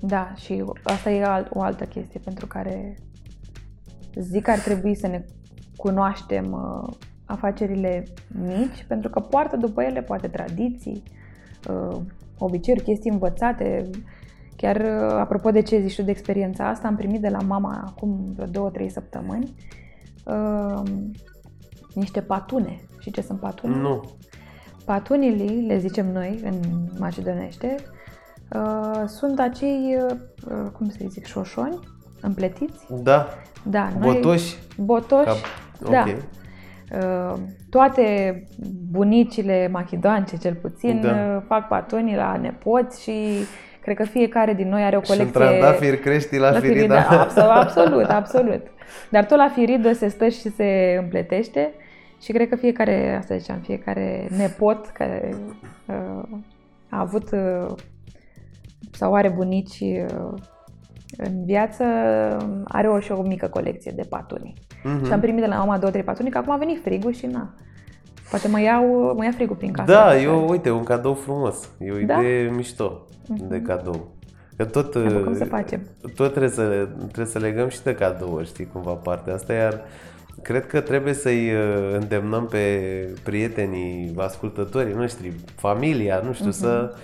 [0.00, 2.98] Da, și asta e alt, o altă chestie pentru care
[4.14, 5.24] zic că ar trebui să ne
[5.76, 6.92] cunoaștem uh,
[7.24, 11.02] afacerile mici, pentru că poartă după ele poate tradiții,
[11.68, 11.96] uh,
[12.38, 13.90] obiceiuri, chestii învățate,
[14.60, 17.84] Chiar uh, apropo de ce zici tu de experiența asta, am primit de la mama
[17.86, 19.54] acum vreo două, trei săptămâni
[20.24, 20.82] uh,
[21.94, 22.80] niște patune.
[22.98, 23.76] Și ce sunt patune?
[23.76, 24.04] Nu.
[24.84, 26.54] Patunile, le zicem noi în
[26.98, 27.74] macedonește,
[28.54, 31.78] uh, sunt acei, uh, uh cum să zic, șoșoni
[32.20, 32.86] împletiți.
[33.02, 33.28] Da.
[33.64, 33.92] Da.
[33.98, 34.56] Noi, botoși.
[34.78, 35.42] Botoși.
[35.82, 35.90] Ca...
[35.90, 36.00] Da.
[36.00, 36.16] Okay.
[36.92, 38.42] Uh, toate
[38.90, 41.10] bunicile machidoance, cel puțin, da.
[41.10, 43.12] Uh, fac patoni la nepoți și
[43.82, 45.26] cred că fiecare din noi are o colecție...
[45.26, 47.00] Și trandafir crești la, la firida.
[47.00, 47.20] firida.
[47.20, 48.62] Absolut, absolut, absolut.
[49.10, 51.74] Dar tot la firidă se stă și se împletește
[52.22, 55.34] și cred că fiecare, asta ziceam, fiecare nepot care
[55.86, 56.38] uh,
[56.88, 57.74] a avut uh,
[58.92, 60.32] sau are bunici uh,
[61.16, 61.84] în viață,
[62.64, 64.54] are o și o mică colecție de patuni.
[64.54, 65.06] Uh-huh.
[65.06, 67.26] Și am primit de la mama două, trei patuni, că acum a venit frigul și
[67.26, 67.54] na.
[68.30, 69.92] Poate mă iau, mă ia frigul prin casă.
[69.92, 71.68] Da, eu, uite, un cadou frumos.
[71.78, 72.20] E o da?
[72.20, 73.48] idee mișto uh-huh.
[73.48, 74.10] de cadou.
[74.56, 74.92] Că tot,
[75.24, 75.80] cum să facem.
[76.14, 79.80] tot trebuie, să, trebuie să legăm și de cadouri, știi, cumva partea asta, iar
[80.42, 82.80] cred că trebuie să-i uh, îndemnăm pe
[83.22, 86.60] prietenii, ascultătorii noștri, familia, nu știu, uh-huh.
[86.60, 86.98] să Uh,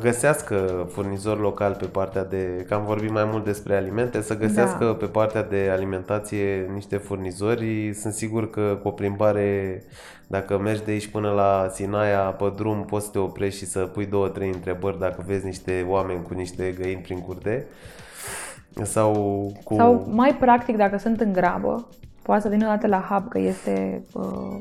[0.00, 4.84] găsească furnizori local pe partea de, că am vorbit mai mult despre alimente, să găsească
[4.84, 4.92] da.
[4.92, 7.94] pe partea de alimentație niște furnizori.
[7.94, 9.82] Sunt sigur că cu o plimbare,
[10.26, 13.78] dacă mergi de aici până la Sinaia pe drum, poți să te oprești și să
[13.80, 17.66] pui două, trei întrebări dacă vezi niște oameni cu niște găini prin curte.
[18.82, 19.12] Sau,
[19.64, 19.74] cu...
[19.74, 21.88] sau mai practic, dacă sunt în grabă,
[22.22, 24.58] poate să vină o dată la hub, că este, uh,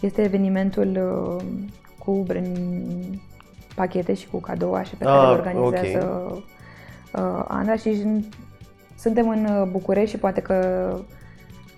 [0.00, 0.98] este evenimentul
[1.38, 1.44] uh,
[1.98, 2.10] cu
[3.82, 6.44] pachete și cu cadouașe pe ah, care le organizează okay.
[7.24, 8.22] uh, Andra și
[8.98, 10.88] suntem în uh, București și poate că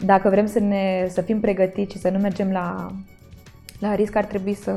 [0.01, 2.93] dacă vrem să, ne, să fim pregătiți și să nu mergem la,
[3.79, 4.73] la risc, ar trebui să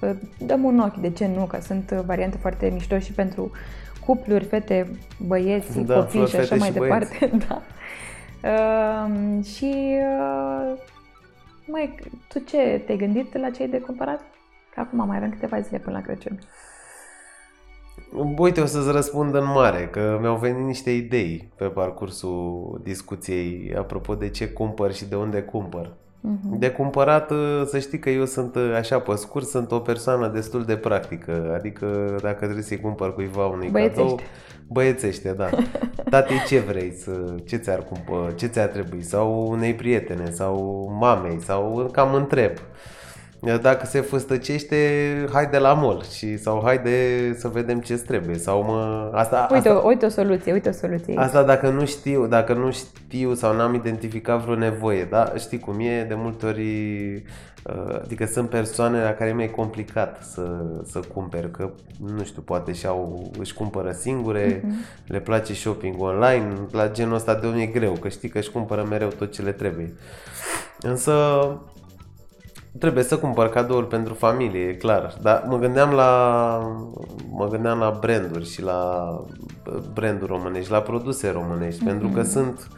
[0.00, 0.96] uh, dăm un ochi.
[0.96, 1.44] De ce nu?
[1.44, 3.50] Că sunt variante foarte mișto și pentru
[4.06, 4.90] cupluri, fete,
[5.26, 7.30] băieți, da, copii și așa mai și departe.
[7.48, 7.62] da.
[8.42, 10.78] Uh, și uh,
[11.66, 11.94] mai,
[12.28, 14.20] tu ce, te-ai gândit la ce ai de cumpărat?
[14.76, 16.38] Acum mai avem câteva zile până la Crăciun.
[18.38, 24.14] Uite, o să-ți răspund în mare, că mi-au venit niște idei pe parcursul discuției apropo
[24.14, 25.86] de ce cumpăr și de unde cumpăr.
[25.86, 26.58] Uh-huh.
[26.58, 27.32] De cumpărat,
[27.66, 31.52] să știi că eu sunt, așa pe scurt, sunt o persoană destul de practică.
[31.54, 34.00] Adică dacă trebuie să-i cumpăr cuiva unui băiețește.
[34.00, 34.20] cadou,
[34.68, 35.48] băiețește, da.
[36.10, 36.92] Tati, ce vrei?
[36.92, 38.34] Să, ce ți-ar cumpăr?
[38.34, 39.02] Ce ți-ar trebui?
[39.02, 40.30] Sau unei prietene?
[40.30, 41.40] Sau mamei?
[41.40, 42.52] Sau cam întreb.
[43.54, 44.76] Dacă se făstăcește,
[45.32, 49.48] hai de la mol și sau hai de să vedem ce trebuie sau mă asta
[49.52, 51.14] Uite, asta, uite o soluție, uite o soluție.
[51.16, 55.32] Asta dacă nu știu, dacă nu știu sau n-am identificat vreo nevoie, da?
[55.38, 57.14] Știi cum e, de multe ori
[57.64, 61.70] uh, adică sunt persoane la care mi-e complicat să, să cumperi, că
[62.16, 65.06] nu știu, poate și-au, își cumpără singure, uh-huh.
[65.06, 68.50] le place shopping online, la genul ăsta de om e greu, că știi că își
[68.50, 69.94] cumpără mereu tot ce le trebuie.
[70.80, 71.12] Însă
[72.78, 75.14] Trebuie să cumpăr cadouri pentru familie, e clar.
[75.22, 76.60] Dar mă gândeam la
[77.30, 79.10] mă gândeam la branduri și la
[79.92, 81.86] branduri românești, la produse românești, mm-hmm.
[81.86, 82.68] pentru că sunt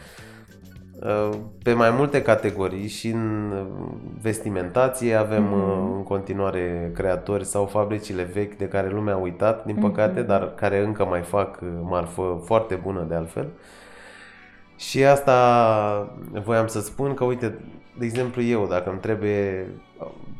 [1.02, 1.30] uh,
[1.62, 3.52] pe mai multe categorii și în
[4.20, 5.96] vestimentație avem mm-hmm.
[5.96, 10.26] în continuare creatori sau fabricile vechi de care lumea a uitat, din păcate, mm-hmm.
[10.26, 13.46] dar care încă mai fac marfă foarte bună de altfel.
[14.76, 17.58] Și asta voiam să spun că, uite,
[17.98, 19.66] de exemplu eu, dacă îmi trebuie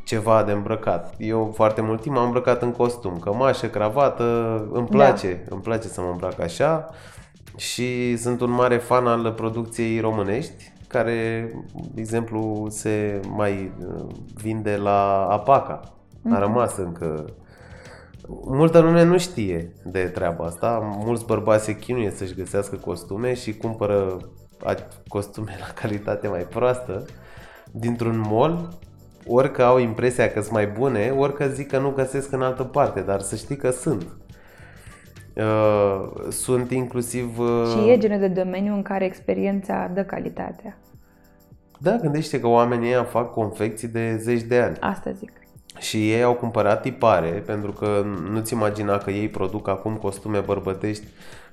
[0.05, 1.15] ceva de îmbrăcat.
[1.19, 4.25] Eu foarte mult timp am îmbrăcat în costum, cămașă, cravată,
[4.73, 4.97] îmi da.
[4.97, 5.55] place, da.
[5.55, 6.89] îmi place să mă îmbrac așa
[7.57, 11.51] și sunt un mare fan al producției românești care,
[11.95, 15.81] de exemplu, se mai uh, vinde la Apaca.
[16.25, 16.39] A mhm.
[16.39, 17.25] rămas încă
[18.45, 20.97] Multă lume nu știe de treaba asta.
[21.05, 24.17] Mulți bărbați se chinuie să-și găsească costume și cumpără
[25.09, 27.05] costume la calitate mai proastă
[27.73, 28.69] dintr-un mall
[29.29, 32.43] ori că au impresia că sunt mai bune, ori că zic că nu găsesc în
[32.43, 34.07] altă parte, dar să știi că sunt.
[35.35, 37.39] Uh, sunt inclusiv...
[37.39, 37.65] Uh...
[37.71, 40.79] Și e genul de domeniu în care experiența dă calitatea.
[41.79, 44.77] Da, gândește că oamenii ăia fac confecții de zeci de ani.
[44.81, 45.33] Asta zic.
[45.79, 51.05] Și ei au cumpărat tipare, pentru că nu-ți imagina că ei produc acum costume bărbătești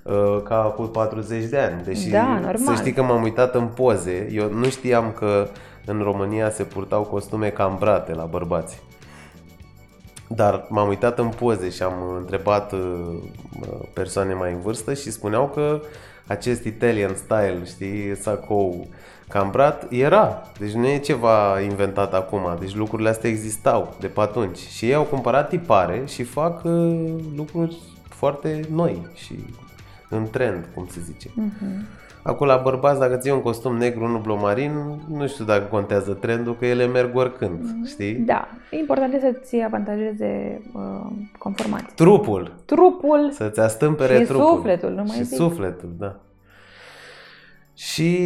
[0.03, 1.83] uh, ca cu 40 de ani.
[1.83, 2.57] Deși da, normal.
[2.57, 5.47] să știi că m-am uitat în poze, eu nu știam că
[5.85, 8.81] în România se purtau costume cambrate la bărbați.
[10.27, 12.79] Dar m-am uitat în poze și am întrebat uh,
[13.93, 15.81] persoane mai în vârstă și spuneau că
[16.27, 18.87] acest Italian style, știi, sacou
[19.27, 20.41] cambrat, era.
[20.59, 22.57] Deci nu e ceva inventat acum.
[22.59, 24.57] Deci lucrurile astea existau de pe atunci.
[24.57, 27.77] Și ei au cumpărat tipare și fac uh, lucruri
[28.09, 29.35] foarte noi și
[30.09, 31.29] în trend, cum se zice.
[31.29, 32.04] Uh-huh.
[32.27, 34.71] Acum la bărbați, dacă ții un costum negru, nu blomarin,
[35.09, 38.13] nu știu dacă contează trendul, că ele merg oricând, mm, știi?
[38.13, 38.47] Da.
[38.71, 41.89] E important să-ți avantajeze uh, conformația.
[41.95, 42.51] Trupul.
[42.65, 43.29] Trupul.
[43.31, 44.45] Să-ți astâmpere și trupul.
[44.45, 45.37] sufletul, nu mai Și zic.
[45.37, 46.15] sufletul, da.
[47.73, 48.17] Și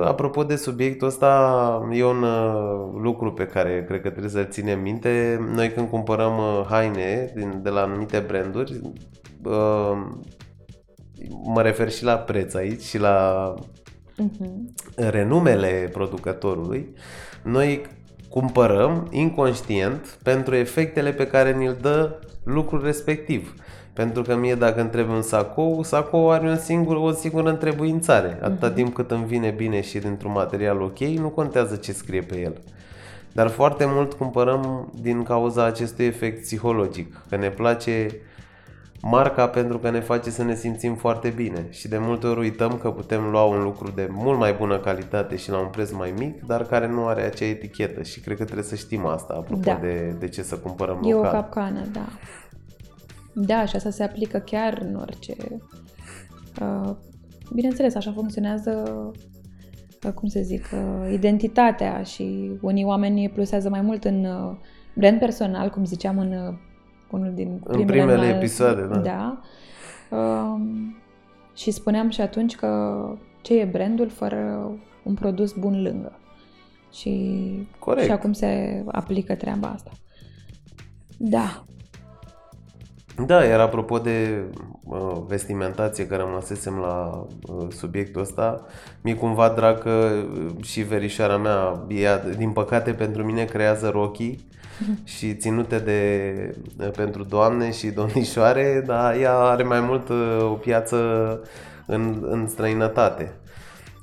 [0.00, 4.48] uh, apropo de subiectul ăsta, e un uh, lucru pe care cred că trebuie să-l
[4.50, 5.40] ținem minte.
[5.54, 8.80] Noi când cumpărăm uh, haine din, de la anumite branduri,
[11.44, 13.54] mă refer și la preț aici și la
[14.22, 15.10] uh-huh.
[15.10, 16.88] renumele producătorului,
[17.42, 17.86] noi
[18.28, 23.54] cumpărăm inconștient pentru efectele pe care ni-l dă lucrul respectiv.
[23.92, 28.38] Pentru că mie dacă îmi trebuie un sacou, sacou are un singur, o singură întrebuințare.
[28.42, 28.74] Atâta uh-huh.
[28.74, 32.60] timp cât îmi vine bine și dintr-un material ok, nu contează ce scrie pe el.
[33.32, 38.20] Dar foarte mult cumpărăm din cauza acestui efect psihologic, că ne place
[39.02, 42.78] marca pentru că ne face să ne simțim foarte bine și de multe ori uităm
[42.78, 46.14] că putem lua un lucru de mult mai bună calitate și la un preț mai
[46.18, 49.62] mic, dar care nu are acea etichetă și cred că trebuie să știm asta apropo
[49.62, 49.78] da.
[49.80, 51.24] de, de ce să cumpărăm e local.
[51.24, 52.08] E o capcană, da.
[53.34, 55.34] Da, și asta se aplică chiar în orice...
[56.60, 56.94] Uh,
[57.52, 58.92] bineînțeles, așa funcționează,
[60.06, 64.26] uh, cum să zic, uh, identitatea și unii oameni plusează mai mult în
[64.94, 66.58] brand personal, cum ziceam în
[67.10, 68.82] unul din primele, în primele mai, episoade.
[68.82, 68.98] Da.
[68.98, 69.40] da.
[70.16, 70.60] Uh,
[71.54, 73.00] și spuneam și atunci că
[73.42, 74.70] ce e brandul fără
[75.02, 76.18] un produs bun lângă.
[76.92, 78.06] Și, Corect.
[78.06, 79.90] și acum se aplică treaba asta.
[81.16, 81.64] Da,
[83.26, 84.44] da, iar apropo de
[84.84, 88.66] uh, vestimentație, că rămăsesem la uh, subiectul ăsta,
[89.00, 94.46] mi-e cumva drag că uh, și verișoara mea, ea, din păcate pentru mine, creează rochii
[95.04, 96.32] și ținute de,
[96.80, 100.96] uh, pentru doamne și domnișoare, dar ea are mai mult uh, o piață
[101.86, 103.32] în, în străinătate.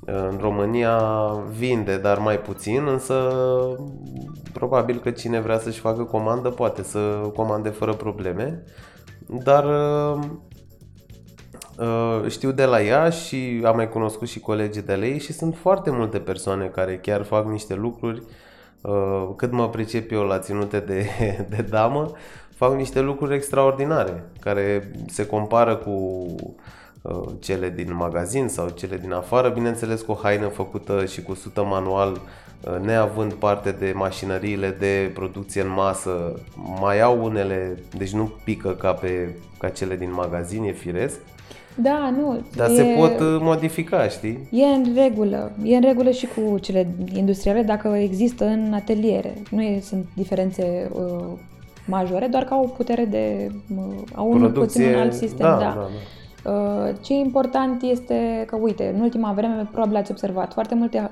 [0.04, 1.00] În România
[1.58, 3.30] vinde, dar mai puțin, însă
[4.52, 6.98] probabil că cine vrea să-și facă comandă poate să
[7.34, 8.62] comande fără probleme.
[9.26, 10.22] Dar uh,
[11.78, 15.32] uh, știu de la ea și am mai cunoscut și colegii de la ei și
[15.32, 18.22] sunt foarte multe persoane care chiar fac niște lucruri
[18.80, 21.06] uh, cât mă pricep eu la ținute de,
[21.56, 22.12] de damă,
[22.54, 26.24] fac niște lucruri extraordinare care se compară cu
[27.38, 31.64] cele din magazin sau cele din afară, bineînțeles cu o haină făcută și cu sută
[31.64, 32.45] manual Uh,
[32.82, 36.40] neavând parte de mașinăriile de producție în masă,
[36.80, 41.18] mai au unele, deci nu pică ca, pe, ca cele din magazin, e firesc.
[41.74, 42.40] Da, nu.
[42.56, 44.48] Dar e, se pot uh, modifica, știi?
[44.50, 45.52] E în regulă.
[45.62, 49.34] E în regulă și cu cele industriale dacă există în ateliere.
[49.50, 51.24] Nu e, sunt diferențe uh,
[51.86, 53.50] majore, doar că au o putere de...
[53.76, 55.46] Uh, au un Producție, puțin un alt sistem.
[55.46, 55.58] Da, da.
[55.58, 56.50] da, da.
[56.50, 61.08] Uh, ce important este că, uite, în ultima vreme, probabil ați observat, foarte multe Um,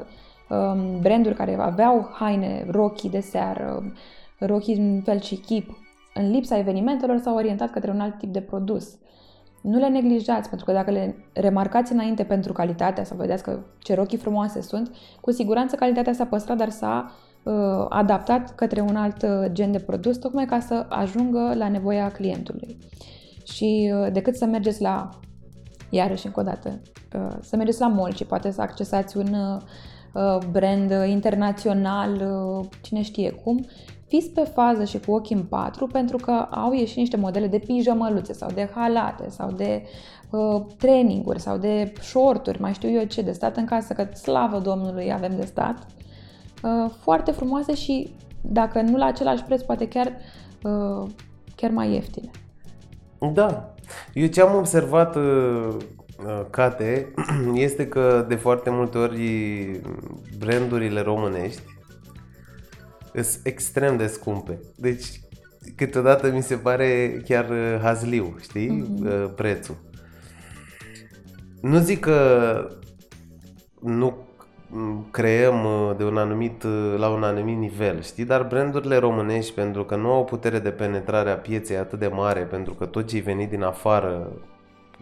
[1.01, 3.93] branduri care aveau haine, rochii de seară,
[4.39, 5.77] rochii în fel și chip,
[6.15, 8.99] în lipsa evenimentelor s-au orientat către un alt tip de produs.
[9.63, 13.95] Nu le neglijați, pentru că dacă le remarcați înainte pentru calitatea, să vedeți că ce
[13.95, 19.23] rochii frumoase sunt, cu siguranță calitatea s-a păstrat, dar s-a uh, adaptat către un alt
[19.23, 22.79] uh, gen de produs, tocmai ca să ajungă la nevoia clientului.
[23.45, 25.09] Și uh, decât să mergeți la,
[25.91, 26.81] iarăși încă o dată,
[27.15, 29.94] uh, să mergeți la mall și poate să accesați un uh, Uh,
[30.51, 33.65] brand internațional, uh, cine știe cum,
[34.07, 37.59] fiți pe fază și cu ochii în patru pentru că au ieșit niște modele de
[37.59, 39.83] pijamăluțe sau de halate sau de
[40.31, 44.59] uh, traininguri sau de shorturi, mai știu eu ce, de stat în casă, că slavă
[44.59, 45.87] Domnului avem de stat,
[46.63, 50.13] uh, foarte frumoase și dacă nu la același preț, poate chiar,
[50.63, 51.09] uh,
[51.57, 52.31] chiar mai ieftine.
[53.33, 53.75] Da.
[54.15, 55.83] Eu ce am observat uh, Uh,
[56.51, 57.15] Cate,
[57.55, 59.81] este că de foarte multe ori
[60.39, 61.63] brandurile românești
[63.23, 64.59] sunt extrem de scumpe.
[64.77, 65.21] Deci
[65.77, 69.35] câteodată mi se pare chiar uh, hazliu, știi, uh-huh.
[69.35, 69.77] prețul.
[71.61, 72.69] Nu zic că
[73.81, 74.17] nu
[75.11, 76.63] creăm de un anumit,
[76.97, 78.25] la un anumit nivel, știi?
[78.25, 82.41] Dar brandurile românești, pentru că nu au putere de penetrare a pieței atât de mare,
[82.41, 84.33] pentru că tot ce venit din afară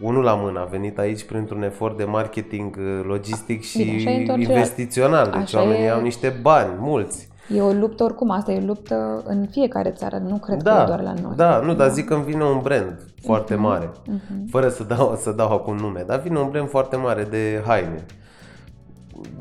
[0.02, 5.30] unul la mână a venit aici printr-un efort de marketing uh, logistic și Bine, investițional.
[5.30, 5.90] Deci așa oamenii e...
[5.90, 7.30] au niște bani, mulți.
[7.56, 10.82] E o luptă oricum, asta e o luptă în fiecare țară, nu cred da, că
[10.82, 11.32] e doar la noi.
[11.36, 11.74] Da, nu, da.
[11.74, 14.50] dar zic că îmi vine un brand foarte uh-huh, mare, uh-huh.
[14.50, 18.04] fără să dau, să dau acum nume, dar vine un brand foarte mare de haine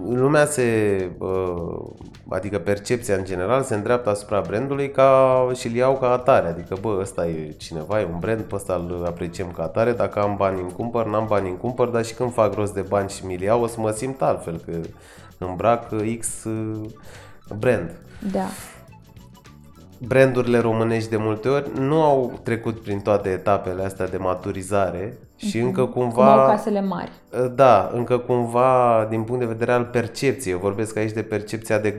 [0.06, 1.10] lumea se,
[2.30, 6.76] adică percepția în general se îndreaptă asupra brandului ca și îl iau ca atare, adică
[6.82, 10.36] bă, ăsta e cineva, e un brand, pe ăsta îl apreciem ca atare, dacă am
[10.36, 13.26] bani în cumpăr, n-am bani în cumpăr, dar și când fac rost de bani și
[13.26, 14.72] mi iau, o să mă simt altfel, că
[15.38, 16.46] îmbrac X
[17.60, 17.92] brand.
[18.32, 18.46] Da.
[20.08, 25.60] Brandurile românești de multe ori nu au trecut prin toate etapele astea de maturizare și
[25.60, 25.64] mm-hmm.
[25.64, 26.32] încă cumva...
[26.32, 27.12] Cum au casele mari.
[27.56, 31.95] Da, încă cumva din punct de vedere al percepției, vorbesc aici de percepția de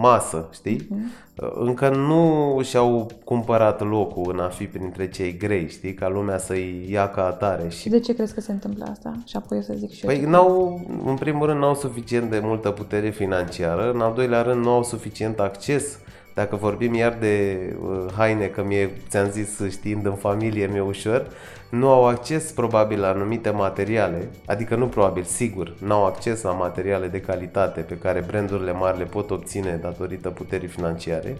[0.00, 0.82] masă, știi?
[0.82, 1.28] Mm-hmm.
[1.54, 5.94] Încă nu și-au cumpărat locul în a fi printre cei grei, știi?
[5.94, 7.68] Ca lumea să-i ia ca atare.
[7.68, 9.14] Și de ce crezi că se întâmplă asta?
[9.26, 10.30] Și apoi o să zic și păi eu.
[10.30, 14.70] N-au, în primul rând n-au suficient de multă putere financiară, în al doilea rând nu
[14.70, 15.98] au suficient acces
[16.34, 21.26] dacă vorbim iar de uh, haine, că mie, ți-am zis, știind în familie, mi-e ușor,
[21.70, 26.52] nu au acces probabil la anumite materiale, adică nu probabil, sigur, nu au acces la
[26.52, 31.38] materiale de calitate pe care brandurile mari le pot obține datorită puterii financiare.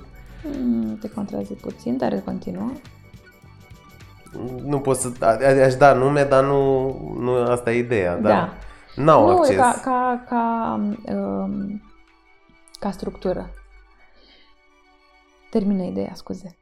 [0.58, 2.70] Mm, te contrazic puțin, dar continuă.
[4.64, 5.08] Nu pot să...
[5.64, 8.28] Aș da nume, dar nu, nu asta e ideea, da.
[8.28, 8.52] da.
[9.02, 9.56] N-au nu, acces.
[9.56, 10.80] Ca, ca, ca,
[11.14, 11.82] um,
[12.80, 13.50] ca structură.
[15.50, 16.56] Termină ideea, scuze.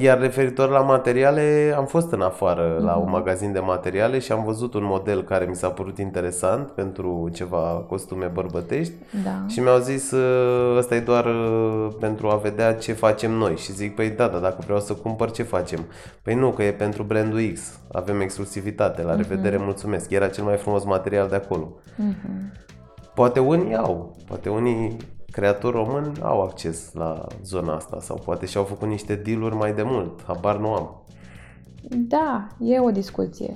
[0.00, 2.84] Iar referitor la materiale, am fost în afară mm-hmm.
[2.84, 6.68] la un magazin de materiale și am văzut un model care mi s-a părut interesant
[6.68, 8.92] pentru ceva costume bărbătești
[9.24, 9.44] da.
[9.46, 13.72] și mi-au zis ă, ăsta e doar ă, pentru a vedea ce facem noi și
[13.72, 15.84] zic păi da, da, dacă vreau să cumpăr ce facem?
[16.22, 19.16] Păi nu, că e pentru brandul X, avem exclusivitate, la mm-hmm.
[19.16, 21.72] revedere, mulțumesc, era cel mai frumos material de acolo.
[21.82, 22.66] Mm-hmm.
[23.14, 24.96] Poate unii au, poate unii
[25.30, 29.82] creatori români au acces la zona asta sau poate și-au făcut niște dealuri mai de
[29.82, 31.02] mult, habar nu am.
[31.88, 33.54] Da, e o discuție.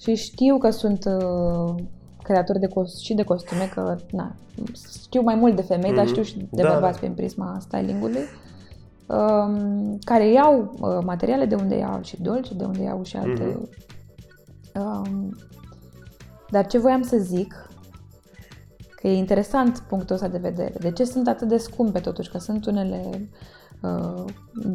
[0.00, 1.74] Și știu că sunt uh,
[2.22, 4.34] creatori de cost- și de costume, că na,
[5.02, 5.94] știu mai mult de femei, mm-hmm.
[5.94, 6.12] dar mhm.
[6.12, 6.98] știu și de da, bărbați da.
[6.98, 8.24] prin prisma stylingului,
[9.06, 13.42] um, care iau uh, materiale de unde iau și dolce, de unde iau și alte...
[13.42, 13.88] Mm-hmm.
[14.74, 15.36] Um,
[16.50, 17.69] dar ce voiam să zic
[19.00, 20.74] Că e interesant punctul ăsta de vedere.
[20.78, 22.30] De ce sunt atât de scumpe totuși?
[22.30, 23.28] Că sunt unele
[23.82, 24.24] uh,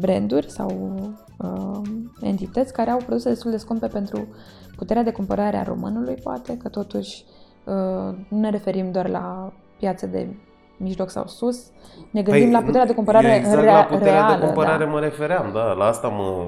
[0.00, 0.94] branduri sau
[1.38, 1.80] uh,
[2.20, 4.28] entități care au produse destul de scumpe pentru
[4.76, 7.24] puterea de cumpărare a românului, poate, că totuși
[7.64, 10.36] uh, nu ne referim doar la piață de
[10.78, 11.70] mijloc sau sus,
[12.10, 14.90] ne gândim păi, la puterea de cumpărare exact rea- la puterea reală, de cumpărare da.
[14.90, 16.46] mă refeream, da, la asta mă...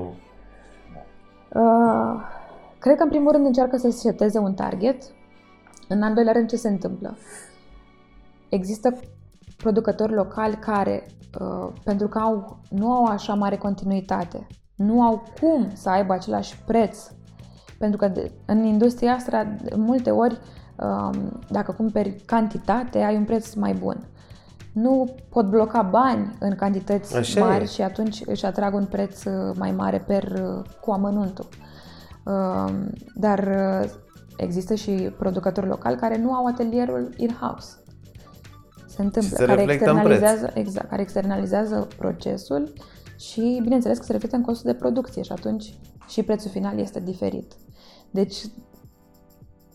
[1.61, 2.21] Uh,
[2.79, 5.03] cred că în primul rând încearcă să seteze un target,
[5.89, 7.17] în al doilea rând ce se întâmplă?
[8.49, 8.99] Există
[9.57, 11.07] producători locali care,
[11.41, 14.47] uh, pentru că au, nu au așa mare continuitate,
[14.77, 17.11] nu au cum să aibă același preț.
[17.79, 18.13] Pentru că
[18.47, 20.39] în industria asta, de multe ori,
[20.77, 24.09] um, dacă cumperi cantitate, ai un preț mai bun.
[24.73, 27.67] Nu pot bloca bani în cantități Așa mari e.
[27.67, 31.49] și atunci își atrag un preț uh, mai mare per uh, cu amănuntul.
[32.25, 33.57] Um, dar
[34.37, 37.77] există și producători locali care nu au atelierul in-house
[38.89, 42.73] se întâmplă, se care externalizează, exact, care externalizează procesul
[43.17, 45.75] și, bineînțeles, că se reflectă în costul de producție și atunci
[46.09, 47.53] și prețul final este diferit.
[48.11, 48.37] Deci,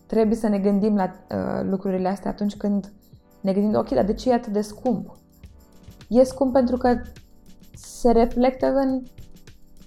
[0.06, 2.94] trebuie să ne gândim la uh, lucrurile astea atunci când
[3.42, 5.18] ne gândim, ok, dar de ce e atât de scump?
[6.10, 7.02] E scump pentru că
[7.74, 9.04] se reflectă în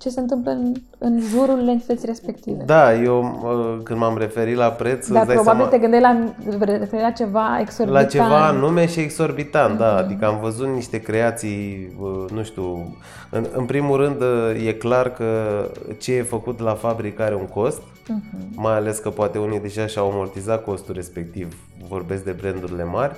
[0.07, 2.62] ce se întâmplă în, în jurul entității respective.
[2.64, 5.09] Da, eu când m-am referit la preț...
[5.09, 6.34] Dar probabil seama, te gândeai la,
[6.78, 8.02] referi la ceva exorbitant.
[8.02, 9.78] La ceva nume și exorbitant, mm-hmm.
[9.78, 9.92] da.
[9.92, 10.04] Mhm.
[10.04, 11.92] Adică am văzut niște creații,
[12.32, 12.96] nu știu...
[13.30, 14.22] În, în primul rând,
[14.66, 15.61] e clar că
[15.98, 18.54] ce e făcut la fabrică are un cost, mm-hmm.
[18.54, 21.57] mai ales că poate unii deja și-au amortizat costul respectiv.
[21.88, 23.14] Vorbesc de brandurile mari.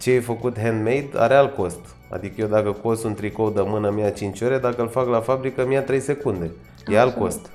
[0.00, 1.80] Ce e făcut handmade are alt cost
[2.14, 5.20] Adică eu dacă cos un tricou de mână mi-a 5 ore, dacă îl fac la
[5.20, 6.50] fabrică mi-a 3 secunde.
[6.86, 7.50] E alt cost.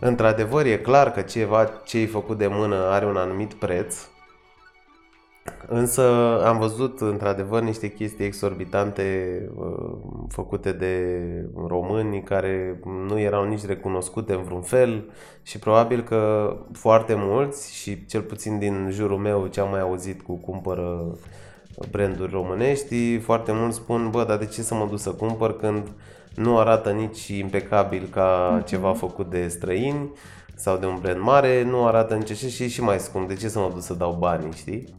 [0.00, 3.96] Într-adevăr, e clar că ceva ce e făcut de mână are un anumit preț,
[5.68, 6.02] însă
[6.46, 9.92] am văzut într-adevăr niște chestii exorbitante uh,
[10.28, 11.16] făcute de
[11.66, 15.10] români care nu erau nici recunoscute în vreun fel
[15.42, 20.22] și probabil că foarte mulți și cel puțin din jurul meu ce am mai auzit
[20.22, 21.16] cu cumpără
[21.90, 25.88] branduri românești, foarte mulți spun, bă, dar de ce să mă duc să cumpăr când
[26.34, 28.64] nu arată nici impecabil ca mm-hmm.
[28.64, 30.10] ceva făcut de străini
[30.54, 33.34] sau de un brand mare, nu arată nici așa și e și mai scump, de
[33.34, 34.94] ce să mă duc să dau bani, știi?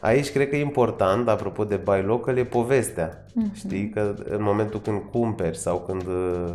[0.00, 3.24] Aici cred că e important, apropo de buy local, e povestea.
[3.26, 3.54] Mm-hmm.
[3.54, 3.88] Știi?
[3.88, 6.54] Că în momentul când cumperi sau când Uh,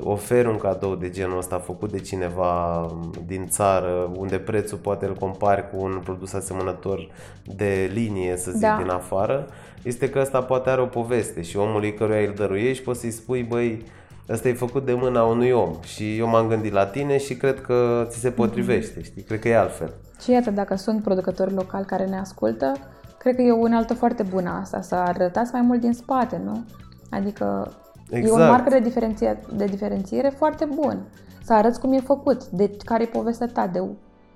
[0.00, 2.86] oferi un cadou de genul ăsta făcut de cineva
[3.26, 7.08] din țară, unde prețul poate îl compari cu un produs asemănător
[7.56, 8.76] de linie, să zic, da.
[8.76, 9.46] din afară,
[9.82, 13.42] este că ăsta poate are o poveste și omului căruia îl dăruiești poți să-i spui,
[13.42, 13.84] băi,
[14.28, 17.60] ăsta e făcut de mâna unui om și eu m-am gândit la tine și cred
[17.60, 19.04] că ți se potrivește, mm-hmm.
[19.04, 19.22] știi?
[19.22, 19.92] Cred că e altfel.
[20.22, 22.72] Și iată, dacă sunt producători locali care ne ascultă,
[23.18, 26.64] cred că e o unealtă foarte bună asta, să arătați mai mult din spate, nu?
[27.10, 27.72] Adică
[28.10, 28.26] Exact.
[28.26, 28.50] E un exact.
[28.50, 30.98] marker de, diferenție, de diferențiere foarte bun.
[31.42, 33.82] Să arăți cum e făcut, de care e povestea ta, de,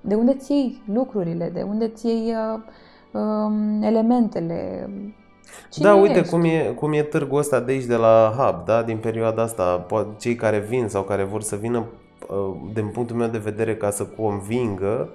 [0.01, 2.59] de unde ți iei lucrurile, de unde ți iei uh,
[3.11, 3.51] uh,
[3.81, 4.89] elementele,
[5.69, 8.83] Cine da, uite cum e, cum e târgul ăsta de aici, de la Hub, da?
[8.83, 9.85] din perioada asta.
[10.19, 11.85] Cei care vin sau care vor să vină,
[12.29, 15.09] uh, din punctul meu de vedere, ca să convingă,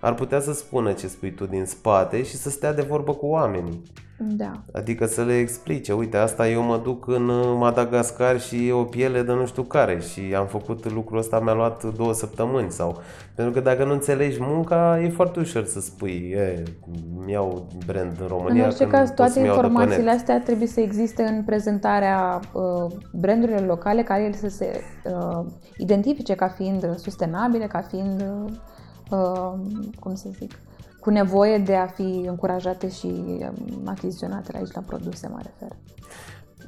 [0.00, 3.26] ar putea să spună ce spui tu din spate și să stea de vorbă cu
[3.26, 3.82] oamenii.
[4.18, 4.62] Da.
[4.72, 8.84] Adică să le explice, uite, asta eu mă duc în uh, Madagascar și e o
[8.84, 13.02] piele de nu știu care și am făcut lucrul ăsta, mi-a luat două săptămâni sau...
[13.34, 16.62] Pentru că dacă nu înțelegi munca, e foarte ușor să spui, e,
[17.26, 18.62] iau brand în România.
[18.62, 24.22] În orice caz, toate informațiile astea trebuie să existe în prezentarea uh, brandurilor locale care
[24.22, 25.46] ele să se uh,
[25.76, 28.52] identifice ca fiind sustenabile, ca fiind, uh,
[29.10, 29.52] uh
[30.00, 30.58] cum să zic,
[31.06, 35.76] cu nevoie de a fi încurajate și um, achiziționate aici la produse, mă refer.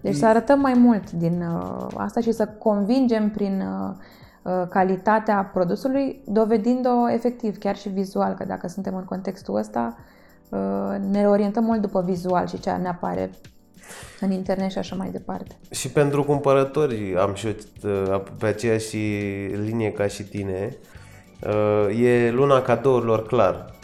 [0.03, 3.95] Deci să arătăm mai mult din uh, asta și să convingem prin uh,
[4.43, 9.97] uh, calitatea produsului, dovedind-o efectiv, chiar și vizual, că dacă suntem în contextul ăsta,
[11.11, 13.31] ne orientăm mult după vizual și ce ne apare
[14.21, 15.57] în internet și așa mai departe.
[15.71, 18.97] Și pentru cumpărători am și eu pe aceeași
[19.65, 20.77] linie ca și tine.
[22.01, 23.78] E luna cadourilor clar.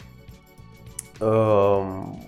[1.21, 2.19] Ehm,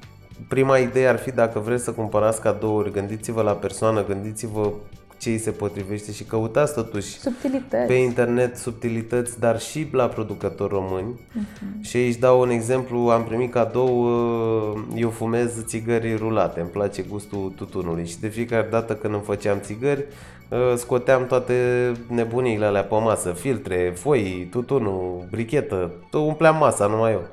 [0.47, 4.71] prima idee ar fi dacă vreți să cumpărați cadouri, gândiți-vă la persoană, gândiți-vă
[5.17, 7.87] ce îi se potrivește și căutați totuși subtilități.
[7.87, 11.19] pe internet subtilități, dar și la producători români.
[11.19, 11.81] Uh-huh.
[11.81, 17.01] Și aici dau un exemplu, am primit cadou, uh, eu fumez țigări rulate, îmi place
[17.01, 20.05] gustul tutunului și de fiecare dată când îmi făceam țigări,
[20.49, 27.23] uh, scoteam toate nebunile alea pe masă, filtre, foi, tutunul, brichetă, umpleam masa numai eu.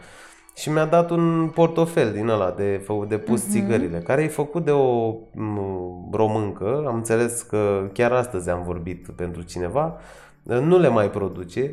[0.57, 3.51] Și mi-a dat un portofel din ăla de, de pus uh-huh.
[3.51, 5.15] țigările, care e făcut de o
[6.13, 9.97] româncă, am înțeles că chiar astăzi am vorbit pentru cineva,
[10.43, 11.71] nu le mai produce,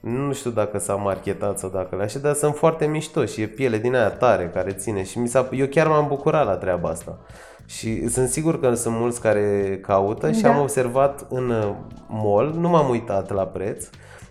[0.00, 3.46] nu știu dacă s-a marketat sau dacă le așa, dar sunt foarte mișto și e
[3.46, 6.88] piele din aia tare care ține și mi s-a, eu chiar m-am bucurat la treaba
[6.88, 7.18] asta.
[7.66, 10.54] Și sunt sigur că sunt mulți care caută și da.
[10.54, 11.74] am observat în
[12.08, 13.88] mall, nu m-am uitat la preț,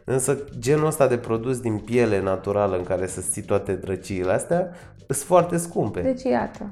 [0.08, 4.70] Însă genul ăsta de produs din piele naturală în care să ții toate drăciile astea
[5.08, 6.02] sunt foarte scumpe.
[6.02, 6.70] Deci iată.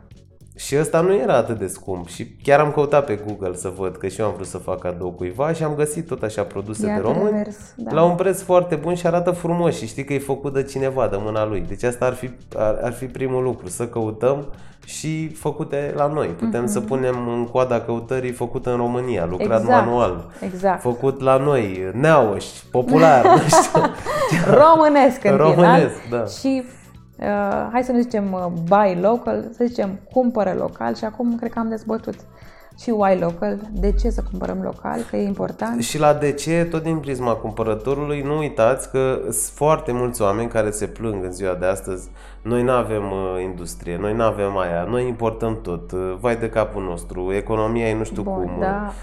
[0.56, 3.96] Și ăsta nu era atât de scump și chiar am căutat pe Google să văd
[3.96, 6.88] că și eu am vrut să fac cadou cuiva și am găsit tot așa produse
[6.88, 7.92] Iată de români revers, da.
[7.92, 11.08] la un preț foarte bun și arată frumos și știi că e făcut de cineva,
[11.08, 11.66] de mâna lui.
[11.68, 14.46] Deci asta ar fi, ar, ar fi primul lucru, să căutăm
[14.86, 16.28] și făcute la noi.
[16.28, 16.72] Putem mm-hmm.
[16.72, 19.86] să punem în coada căutării făcută în România, lucrat exact.
[19.86, 20.82] manual, exact.
[20.82, 23.82] făcut la noi, neauș, popular, nu știu.
[24.54, 26.20] Românesc în Românesc, final.
[26.20, 26.26] da.
[26.26, 26.64] Și
[27.24, 31.52] uh, hai să nu zicem uh, buy local, să zicem cumpără local și acum cred
[31.52, 32.16] că am dezbătut
[32.80, 35.82] și why local, de ce să cumpărăm local, că e important.
[35.82, 40.50] Și la de ce, tot din prisma cumpărătorului, nu uitați că sunt foarte mulți oameni
[40.50, 42.10] care se plâng în ziua de astăzi,
[42.42, 46.50] noi nu avem uh, industrie, noi nu avem aia, noi importăm tot, uh, vai de
[46.50, 48.58] capul nostru, economia e nu știu Bun, cum.
[48.60, 48.94] Da.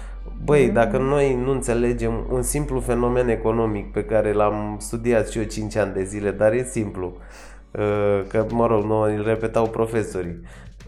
[0.43, 0.73] Băi, mm.
[0.73, 5.75] dacă noi nu înțelegem un simplu fenomen economic pe care l-am studiat și eu 5
[5.75, 7.50] ani de zile, dar e simplu, Uh,
[8.27, 10.39] că, mă rog, nu îl repetau profesorii.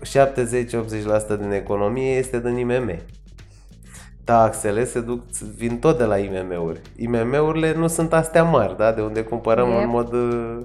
[0.01, 2.99] 70-80% din economie este din IMM.
[4.23, 6.81] Taxele se duc, vin tot de la IMM-uri.
[6.95, 8.91] IMM-urile nu sunt astea mari, da?
[8.91, 9.81] de unde cumpărăm yep.
[9.81, 10.59] în mod uh,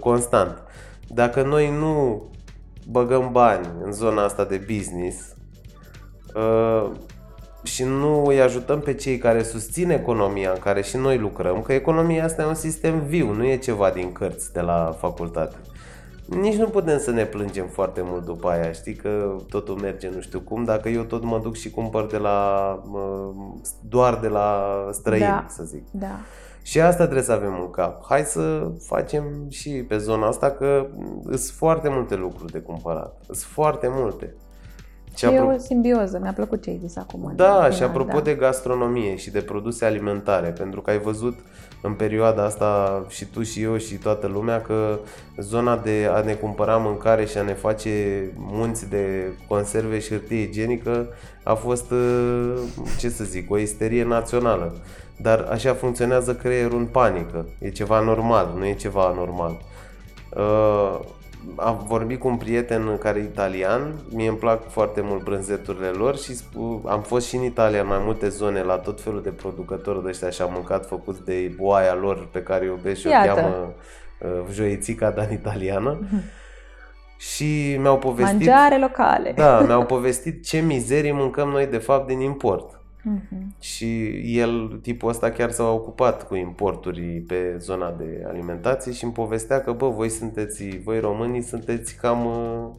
[0.00, 0.62] constant.
[1.08, 2.22] Dacă noi nu
[2.90, 5.34] băgăm bani în zona asta de business,
[6.34, 6.90] uh,
[7.64, 11.72] și nu îi ajutăm pe cei care susțin economia în care și noi lucrăm, că
[11.72, 15.56] economia asta e un sistem viu, nu e ceva din cărți de la facultate.
[16.28, 20.20] Nici nu putem să ne plângem foarte mult după aia, știi că totul merge nu
[20.20, 22.82] știu cum, dacă eu tot mă duc și cumpăr de la,
[23.88, 25.84] doar de la străini, da, să zic.
[25.90, 26.16] Da.
[26.62, 28.04] Și asta trebuie să avem în cap.
[28.08, 30.86] Hai să facem și pe zona asta că
[31.24, 33.16] sunt foarte multe lucruri de cumpărat.
[33.24, 34.34] Sunt foarte multe.
[35.16, 37.32] Și e o simbioză, mi-a plăcut ce ai zis acum.
[37.36, 38.20] Da, și apropo da.
[38.20, 41.38] de gastronomie și de produse alimentare, pentru că ai văzut
[41.82, 44.98] în perioada asta și tu și eu și toată lumea că
[45.36, 47.90] zona de a ne cumpăra mâncare și a ne face
[48.36, 51.06] munți de conserve și hârtie igienică
[51.42, 52.54] a fost, uh,
[52.98, 54.74] ce să zic, o isterie națională.
[55.16, 57.46] Dar așa funcționează creierul în panică.
[57.58, 59.56] E ceva normal, nu e ceva anormal.
[60.36, 61.00] Uh,
[61.56, 66.16] am vorbit cu un prieten care e italian, mie îmi plac foarte mult brânzeturile lor
[66.16, 66.32] și
[66.84, 70.08] am fost și în Italia în mai multe zone la tot felul de producători de
[70.08, 73.74] ăștia și am mâncat făcuți de boaia lor pe care o iubesc și o cheamă
[74.20, 75.98] uh, joițica dan italiană.
[77.16, 78.34] Și mi-au povestit...
[78.34, 79.32] Mangiare locale.
[79.36, 82.80] Da, mi-au povestit ce mizerii mâncăm noi de fapt din import.
[83.04, 83.60] Uh-huh.
[83.60, 89.12] Și el, tipul ăsta, chiar s-a ocupat cu importuri pe zona de alimentație și îmi
[89.12, 92.70] povestea că, bă, voi sunteți, voi românii sunteți cam uh,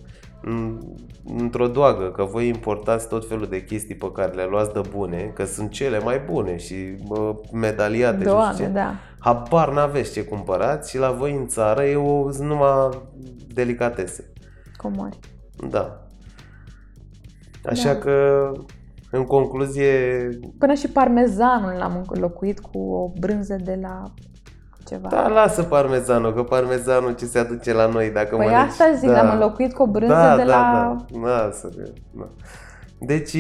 [1.38, 5.32] într-o doagă, că voi importați tot felul de chestii pe care le luați de bune,
[5.34, 6.76] că sunt cele mai bune și
[7.08, 8.68] bă, medaliate Doamne, și ce.
[8.68, 8.96] da.
[9.20, 13.02] Habar n-aveți ce cumpărați și la voi în țară e o numai
[13.54, 14.34] delicatese.
[14.78, 15.20] Comori.
[15.70, 16.08] Da.
[17.66, 18.00] Așa da.
[18.00, 18.52] că
[19.16, 20.30] în concluzie...
[20.60, 24.04] Până și parmezanul l-am înlocuit cu o brânză de la
[24.86, 25.08] ceva.
[25.08, 28.70] Da, lasă parmezanul, că parmezanul ce se aduce la noi dacă păi mănânci.
[28.70, 29.22] asta zic, da.
[29.22, 30.96] l-am înlocuit cu o brânză da, de da, la...
[31.12, 31.70] Da, da, lasă,
[32.12, 32.28] da.
[33.00, 33.38] Deci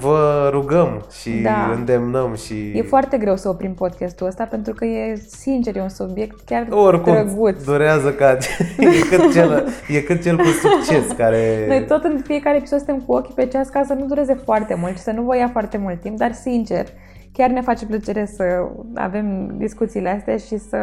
[0.00, 1.72] vă rugăm și da.
[1.74, 2.72] îndemnăm și...
[2.74, 6.66] E foarte greu să oprim podcastul ăsta pentru că e, sincer, e un subiect chiar
[6.70, 7.64] Oricum, drăguț.
[7.64, 8.30] durează ca...
[8.78, 11.64] e, cât cel, e cât cel cu succes care...
[11.68, 14.74] Noi tot în fiecare episod suntem cu ochii pe ceas ca să nu dureze foarte
[14.74, 16.86] mult și să nu vă ia foarte mult timp, dar sincer,
[17.32, 18.44] chiar ne face plăcere să
[18.94, 20.76] avem discuțiile astea și să...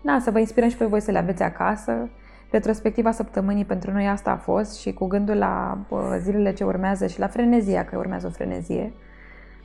[0.00, 2.08] Na, să vă inspirăm și pe voi să le aveți acasă
[2.50, 5.78] Retrospectiva săptămânii pentru noi asta a fost și cu gândul la
[6.18, 8.92] zilele ce urmează și la frenezia, că urmează o frenezie,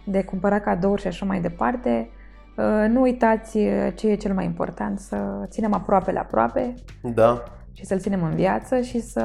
[0.05, 2.09] de cumpăra cadouri și așa mai departe,
[2.57, 3.57] ă, nu uitați
[3.95, 7.43] ce e cel mai important, să ținem aproape la aproape da.
[7.73, 9.23] și să-l ținem în viață și să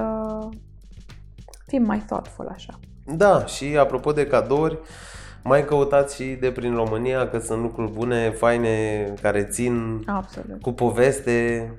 [1.67, 2.79] fim mai thoughtful așa.
[3.05, 4.79] Da, și apropo de cadouri,
[5.43, 8.69] mai căutați și de prin România, că sunt lucruri bune, faine,
[9.23, 10.61] care țin Absolut.
[10.61, 11.71] cu poveste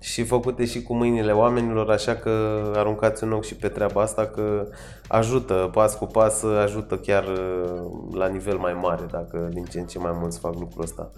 [0.00, 2.30] și făcute și cu mâinile oamenilor, așa că
[2.74, 4.66] aruncați un ochi și pe treaba asta că
[5.08, 7.82] ajută, pas cu pas, ajută chiar uh,
[8.12, 11.10] la nivel mai mare dacă din ce în ce mai mulți fac lucrul ăsta.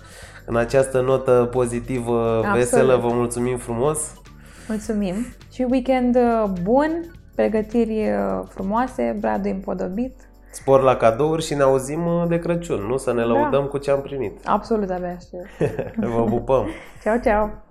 [0.46, 2.58] În această notă pozitivă, Absolut.
[2.58, 4.14] veselă, vă mulțumim frumos!
[4.68, 5.14] Mulțumim
[5.52, 10.12] și weekend uh, bun, pregătiri uh, frumoase, bradul împodobit.
[10.50, 12.96] Spor la cadouri și ne auzim de Crăciun, nu?
[12.96, 13.26] Să ne da.
[13.26, 13.68] lăudăm da.
[13.68, 14.46] cu ce am primit.
[14.46, 15.74] Absolut, abia aștept.
[16.14, 16.66] Vă pupăm!
[17.02, 17.66] ceau, ceau!